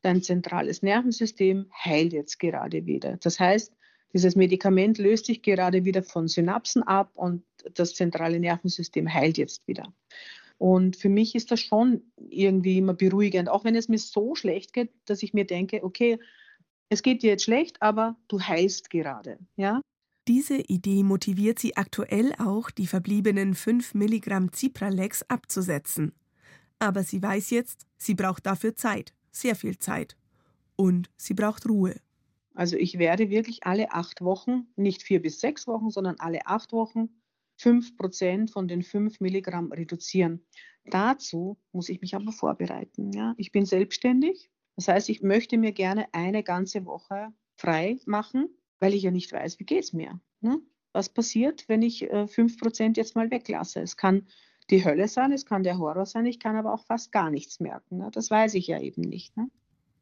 dein 0.02 0.20
zentrales 0.20 0.82
Nervensystem 0.82 1.70
heilt 1.84 2.12
jetzt 2.12 2.40
gerade 2.40 2.86
wieder. 2.86 3.18
Das 3.18 3.38
heißt, 3.38 3.72
dieses 4.12 4.34
Medikament 4.34 4.98
löst 4.98 5.26
sich 5.26 5.42
gerade 5.42 5.84
wieder 5.84 6.02
von 6.02 6.26
Synapsen 6.26 6.82
ab 6.82 7.12
und 7.14 7.44
das 7.74 7.94
zentrale 7.94 8.40
Nervensystem 8.40 9.14
heilt 9.14 9.38
jetzt 9.38 9.68
wieder. 9.68 9.92
Und 10.58 10.96
für 10.96 11.08
mich 11.08 11.34
ist 11.36 11.50
das 11.52 11.60
schon 11.60 12.02
irgendwie 12.18 12.78
immer 12.78 12.94
beruhigend, 12.94 13.48
auch 13.48 13.64
wenn 13.64 13.76
es 13.76 13.88
mir 13.88 13.98
so 13.98 14.34
schlecht 14.34 14.72
geht, 14.72 14.90
dass 15.06 15.22
ich 15.22 15.32
mir 15.32 15.46
denke, 15.46 15.84
okay, 15.84 16.18
es 16.88 17.02
geht 17.02 17.22
dir 17.22 17.30
jetzt 17.30 17.44
schlecht, 17.44 17.80
aber 17.80 18.16
du 18.28 18.40
heilst 18.40 18.90
gerade, 18.90 19.38
ja? 19.56 19.80
Diese 20.26 20.56
Idee 20.56 21.04
motiviert 21.04 21.58
sie 21.58 21.76
aktuell 21.76 22.34
auch, 22.38 22.70
die 22.70 22.86
verbliebenen 22.86 23.54
5 23.54 23.94
Milligramm 23.94 24.52
Cipralex 24.52 25.22
abzusetzen. 25.22 26.12
Aber 26.78 27.02
sie 27.02 27.22
weiß 27.22 27.50
jetzt, 27.50 27.86
sie 27.96 28.14
braucht 28.14 28.44
dafür 28.44 28.74
Zeit, 28.74 29.14
sehr 29.30 29.54
viel 29.54 29.78
Zeit. 29.78 30.16
Und 30.76 31.08
sie 31.16 31.34
braucht 31.34 31.66
Ruhe. 31.66 31.96
Also 32.54 32.76
ich 32.76 32.98
werde 32.98 33.30
wirklich 33.30 33.64
alle 33.64 33.92
acht 33.92 34.20
Wochen, 34.20 34.66
nicht 34.76 35.02
vier 35.02 35.22
bis 35.22 35.40
sechs 35.40 35.66
Wochen, 35.66 35.90
sondern 35.90 36.16
alle 36.18 36.46
acht 36.46 36.72
Wochen 36.72 37.08
5 37.58 37.96
Prozent 37.96 38.50
von 38.50 38.68
den 38.68 38.82
5 38.82 39.20
Milligramm 39.20 39.72
reduzieren. 39.72 40.44
Dazu 40.86 41.58
muss 41.72 41.88
ich 41.88 42.00
mich 42.00 42.14
aber 42.14 42.32
vorbereiten. 42.32 43.12
Ja? 43.12 43.34
Ich 43.36 43.52
bin 43.52 43.66
selbstständig. 43.66 44.50
Das 44.76 44.88
heißt, 44.88 45.08
ich 45.08 45.22
möchte 45.22 45.58
mir 45.58 45.72
gerne 45.72 46.06
eine 46.12 46.42
ganze 46.42 46.86
Woche 46.86 47.32
frei 47.56 47.98
machen, 48.06 48.48
weil 48.78 48.94
ich 48.94 49.02
ja 49.02 49.10
nicht 49.10 49.32
weiß, 49.32 49.58
wie 49.58 49.64
geht 49.64 49.84
es 49.84 49.92
mir. 49.92 50.20
Ne? 50.40 50.60
Was 50.92 51.08
passiert, 51.08 51.68
wenn 51.68 51.82
ich 51.82 52.04
äh, 52.10 52.26
5 52.26 52.58
Prozent 52.58 52.96
jetzt 52.96 53.16
mal 53.16 53.30
weglasse? 53.30 53.80
Es 53.80 53.96
kann 53.96 54.28
die 54.70 54.84
Hölle 54.84 55.08
sein, 55.08 55.32
es 55.32 55.46
kann 55.46 55.62
der 55.62 55.78
Horror 55.78 56.06
sein, 56.06 56.26
ich 56.26 56.38
kann 56.38 56.56
aber 56.56 56.72
auch 56.72 56.84
fast 56.84 57.10
gar 57.10 57.30
nichts 57.30 57.58
merken. 57.58 57.98
Ne? 57.98 58.10
Das 58.12 58.30
weiß 58.30 58.54
ich 58.54 58.68
ja 58.68 58.80
eben 58.80 59.02
nicht. 59.02 59.36
Ne? 59.36 59.50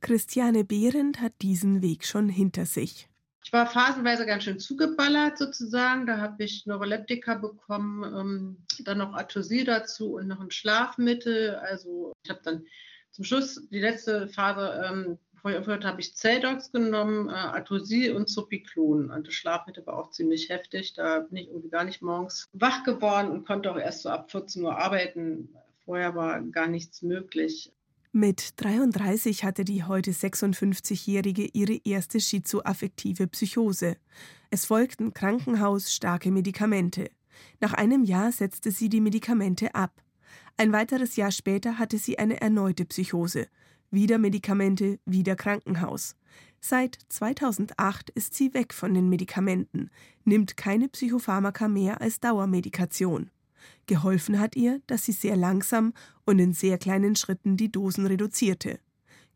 Christiane 0.01 0.65
Behrendt 0.65 1.21
hat 1.21 1.33
diesen 1.41 1.83
Weg 1.83 2.05
schon 2.05 2.29
hinter 2.29 2.67
sich. 2.67 3.09
Ich 3.47 3.53
war 3.53 3.69
phasenweise 3.69 4.27
ganz 4.27 4.43
schön 4.43 4.59
zugeballert 4.59 5.39
sozusagen. 5.39 6.05
Da 6.05 6.19
habe 6.19 6.43
ich 6.43 6.67
Neuroleptika 6.67 7.37
bekommen, 7.37 8.03
ähm, 8.03 8.57
dann 8.81 8.99
noch 8.99 9.15
Atosil 9.15 9.65
dazu 9.65 10.15
und 10.15 10.27
noch 10.27 10.41
ein 10.41 10.51
Schlafmittel. 10.51 11.55
Also 11.55 12.13
ich 12.25 12.31
habe 12.31 12.41
dann 12.43 12.67
zum 13.13 13.25
Schluss 13.25 13.65
die 13.71 13.79
letzte 13.79 14.27
Phase, 14.27 14.85
ähm, 14.85 15.19
bevor 15.33 15.53
ich 15.53 15.59
aufgehört 15.59 15.85
habe, 15.85 16.01
ich 16.01 16.17
Zeldox 16.17 16.73
genommen, 16.73 17.29
äh, 17.29 17.35
Atosil 17.35 18.17
und 18.17 18.29
Zopiklon. 18.29 19.13
Und 19.13 19.29
das 19.29 19.35
Schlafmittel 19.35 19.87
war 19.87 19.97
auch 19.97 20.11
ziemlich 20.11 20.49
heftig. 20.49 20.95
Da 20.95 21.21
bin 21.21 21.37
ich 21.37 21.47
irgendwie 21.47 21.71
gar 21.71 21.85
nicht 21.85 22.03
morgens 22.03 22.49
wach 22.53 22.83
geworden 22.83 23.31
und 23.31 23.47
konnte 23.47 23.71
auch 23.71 23.79
erst 23.79 24.03
so 24.03 24.09
ab 24.09 24.33
14 24.33 24.65
Uhr 24.65 24.77
arbeiten. 24.77 25.55
Vorher 25.85 26.17
war 26.17 26.43
gar 26.43 26.67
nichts 26.67 27.01
möglich. 27.01 27.73
Mit 28.19 28.55
33 28.63 29.45
hatte 29.45 29.63
die 29.63 29.85
heute 29.85 30.11
56-Jährige 30.11 31.51
ihre 31.53 31.79
erste 31.85 32.19
schizoaffektive 32.19 33.27
Psychose. 33.27 33.99
Es 34.49 34.65
folgten 34.65 35.13
Krankenhaus 35.13 35.93
starke 35.93 36.31
Medikamente. 36.31 37.11
Nach 37.61 37.75
einem 37.75 38.05
Jahr 38.05 38.33
setzte 38.33 38.71
sie 38.71 38.89
die 38.89 39.03
Medikamente 39.03 39.75
ab. 39.75 40.03
Ein 40.57 40.73
weiteres 40.73 41.17
Jahr 41.17 41.31
später 41.31 41.79
hatte 41.79 41.99
sie 41.99 42.19
eine 42.19 42.41
erneute 42.41 42.87
Psychose. 42.87 43.49
Wieder 43.91 44.17
Medikamente, 44.17 44.99
wieder 45.05 45.37
Krankenhaus. 45.37 46.17
Seit 46.59 46.99
2008 47.11 48.09
ist 48.09 48.33
sie 48.33 48.55
weg 48.55 48.73
von 48.73 48.95
den 48.95 49.11
Medikamenten, 49.11 49.91
nimmt 50.25 50.57
keine 50.57 50.89
Psychopharmaka 50.89 51.69
mehr 51.69 52.01
als 52.01 52.19
Dauermedikation. 52.21 53.29
Geholfen 53.87 54.41
hat 54.41 54.57
ihr, 54.57 54.81
dass 54.87 55.05
sie 55.05 55.13
sehr 55.13 55.37
langsam 55.37 55.93
und 56.25 56.39
in 56.39 56.53
sehr 56.53 56.79
kleinen 56.79 57.17
Schritten 57.17 57.57
die 57.57 57.71
Dosen 57.71 58.07
reduzierte. 58.07 58.81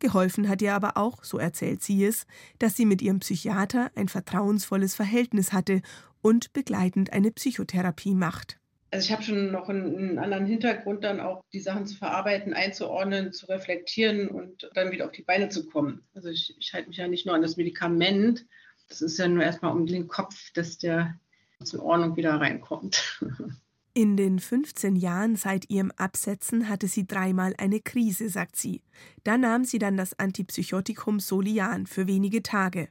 Geholfen 0.00 0.48
hat 0.48 0.62
ihr 0.62 0.74
aber 0.74 0.96
auch, 0.96 1.24
so 1.24 1.38
erzählt 1.38 1.82
sie 1.82 2.04
es, 2.04 2.26
dass 2.58 2.74
sie 2.74 2.86
mit 2.86 3.02
ihrem 3.02 3.20
Psychiater 3.20 3.90
ein 3.94 4.08
vertrauensvolles 4.08 4.94
Verhältnis 4.94 5.52
hatte 5.52 5.82
und 6.22 6.52
begleitend 6.52 7.12
eine 7.12 7.30
Psychotherapie 7.30 8.14
macht. 8.14 8.58
Also 8.92 9.04
ich 9.04 9.12
habe 9.12 9.22
schon 9.22 9.52
noch 9.52 9.68
einen, 9.68 10.18
anderen 10.18 10.46
Hintergrund, 10.46 11.04
dann 11.04 11.20
auch 11.20 11.44
die 11.52 11.60
Sachen 11.60 11.86
zu 11.86 11.96
verarbeiten, 11.96 12.54
einzuordnen, 12.54 13.32
zu 13.32 13.46
reflektieren 13.46 14.28
und 14.28 14.68
dann 14.74 14.90
wieder 14.90 15.04
auf 15.04 15.12
die 15.12 15.22
Beine 15.22 15.48
zu 15.48 15.66
kommen. 15.66 16.02
Also 16.14 16.28
ich, 16.28 16.56
ich 16.58 16.74
halte 16.74 16.88
mich 16.88 16.96
ja 16.96 17.06
nicht 17.06 17.24
nur 17.24 17.36
an 17.36 17.42
das 17.42 17.56
Medikament. 17.56 18.46
Das 18.88 19.00
ist 19.00 19.18
ja 19.18 19.28
nur 19.28 19.44
erstmal 19.44 19.72
um 19.72 19.86
den 19.86 20.08
Kopf, 20.08 20.52
dass 20.54 20.78
der 20.78 21.14
zur 21.62 21.84
Ordnung 21.84 22.16
wieder 22.16 22.40
reinkommt. 22.40 23.20
In 23.92 24.16
den 24.16 24.38
15 24.38 24.94
Jahren 24.94 25.34
seit 25.34 25.68
ihrem 25.68 25.90
Absetzen 25.96 26.68
hatte 26.68 26.86
sie 26.86 27.08
dreimal 27.08 27.54
eine 27.58 27.80
Krise, 27.80 28.28
sagt 28.28 28.54
sie. 28.54 28.82
Da 29.24 29.36
nahm 29.36 29.64
sie 29.64 29.80
dann 29.80 29.96
das 29.96 30.16
Antipsychotikum 30.16 31.18
Solian 31.18 31.86
für 31.86 32.06
wenige 32.06 32.42
Tage. 32.42 32.88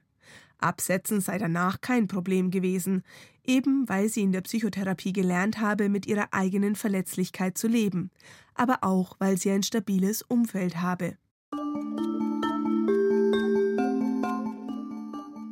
Absetzen 0.58 1.22
sei 1.22 1.38
danach 1.38 1.80
kein 1.80 2.08
Problem 2.08 2.52
gewesen, 2.52 3.04
eben 3.46 3.88
weil 3.88 4.10
sie 4.10 4.24
in 4.24 4.34
der 4.34 4.42
Psychotherapie 4.42 5.14
gelernt 5.14 5.62
habe, 5.62 5.88
mit 5.88 6.06
ihrer 6.06 6.34
eigenen 6.34 6.76
Verletzlichkeit 6.76 7.58
zu 7.58 7.70
leben, 7.70 8.12
aber 8.54 8.80
auch 8.82 9.16
weil 9.20 9.38
sie 9.38 9.52
ein 9.52 9.64
stabiles 9.64 10.22
Umfeld 10.22 10.82
habe. 10.82 11.18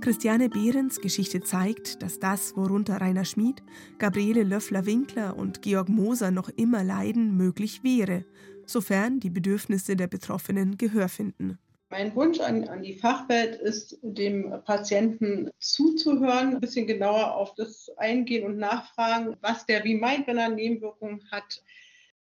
Christiane 0.07 0.47
Behrens 0.47 1.01
Geschichte 1.01 1.41
zeigt, 1.41 2.01
dass 2.01 2.17
das, 2.17 2.55
worunter 2.55 3.01
Rainer 3.01 3.25
Schmid, 3.25 3.61
Gabriele 3.97 4.43
Löffler-Winkler 4.43 5.35
und 5.35 5.61
Georg 5.61 5.89
Moser 5.89 6.31
noch 6.31 6.47
immer 6.47 6.81
leiden, 6.81 7.35
möglich 7.35 7.83
wäre, 7.83 8.23
sofern 8.65 9.19
die 9.19 9.29
Bedürfnisse 9.29 9.97
der 9.97 10.07
Betroffenen 10.07 10.77
Gehör 10.77 11.09
finden. 11.09 11.59
Mein 11.89 12.15
Wunsch 12.15 12.39
an, 12.39 12.69
an, 12.69 12.83
die 12.83 12.93
Fachwelt 12.93 13.59
ist, 13.59 13.99
dem 14.01 14.53
Patienten 14.63 15.49
zuzuhören, 15.59 16.53
ein 16.53 16.61
bisschen 16.61 16.87
genauer 16.87 17.35
auf 17.35 17.53
das 17.55 17.89
eingehen 17.97 18.45
und 18.45 18.55
nachfragen, 18.55 19.35
was 19.41 19.65
der 19.65 19.83
wie 19.83 19.95
meint, 19.95 20.25
wenn 20.25 20.37
er 20.37 20.47
Nebenwirkungen 20.47 21.29
hat. 21.31 21.61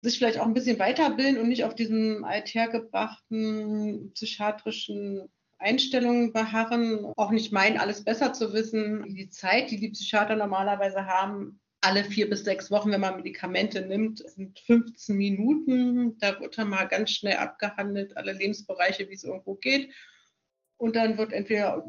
Sich 0.02 0.18
vielleicht 0.18 0.40
auch 0.40 0.46
ein 0.46 0.54
bisschen 0.54 0.80
weiterbilden 0.80 1.40
und 1.40 1.48
nicht 1.48 1.62
auf 1.62 1.76
diesem 1.76 2.24
althergebrachten 2.24 4.10
psychiatrischen 4.14 5.28
Einstellungen 5.58 6.32
beharren, 6.32 7.12
auch 7.16 7.30
nicht 7.30 7.52
meinen, 7.52 7.78
alles 7.78 8.04
besser 8.04 8.32
zu 8.32 8.52
wissen. 8.52 9.14
Die 9.14 9.28
Zeit, 9.28 9.70
die 9.70 9.80
die 9.80 9.90
Psychiater 9.90 10.36
normalerweise 10.36 11.06
haben, 11.06 11.60
alle 11.80 12.04
vier 12.04 12.28
bis 12.28 12.44
sechs 12.44 12.70
Wochen, 12.70 12.90
wenn 12.90 13.00
man 13.00 13.16
Medikamente 13.16 13.82
nimmt, 13.82 14.18
sind 14.18 14.58
15 14.60 15.16
Minuten. 15.16 16.18
Da 16.18 16.38
wird 16.40 16.58
dann 16.58 16.68
mal 16.68 16.84
ganz 16.84 17.10
schnell 17.10 17.36
abgehandelt, 17.36 18.16
alle 18.16 18.32
Lebensbereiche, 18.32 19.08
wie 19.08 19.14
es 19.14 19.24
irgendwo 19.24 19.54
geht. 19.54 19.92
Und 20.76 20.94
dann 20.94 21.18
wird 21.18 21.32
entweder 21.32 21.84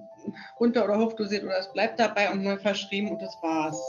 runter- 0.59 0.85
oder 0.85 0.97
hochdosiert 0.97 1.43
oder 1.43 1.59
es 1.59 1.71
bleibt 1.71 1.99
dabei 1.99 2.31
und 2.31 2.43
neu 2.43 2.57
verschrieben 2.57 3.11
und 3.11 3.21
das 3.21 3.35
war's. 3.41 3.79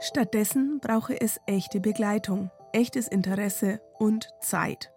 Stattdessen 0.00 0.80
brauche 0.80 1.20
es 1.20 1.38
echte 1.46 1.78
Begleitung, 1.78 2.50
echtes 2.72 3.06
Interesse 3.06 3.80
und 3.98 4.28
Zeit 4.40 4.90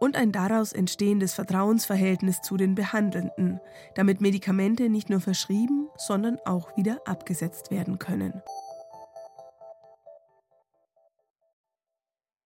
und 0.00 0.16
ein 0.16 0.32
daraus 0.32 0.72
entstehendes 0.72 1.34
Vertrauensverhältnis 1.34 2.40
zu 2.40 2.56
den 2.56 2.74
Behandelnden, 2.74 3.60
damit 3.94 4.20
Medikamente 4.20 4.88
nicht 4.88 5.10
nur 5.10 5.20
verschrieben, 5.20 5.88
sondern 5.96 6.38
auch 6.44 6.76
wieder 6.76 7.00
abgesetzt 7.04 7.70
werden 7.70 8.00
können. 8.00 8.42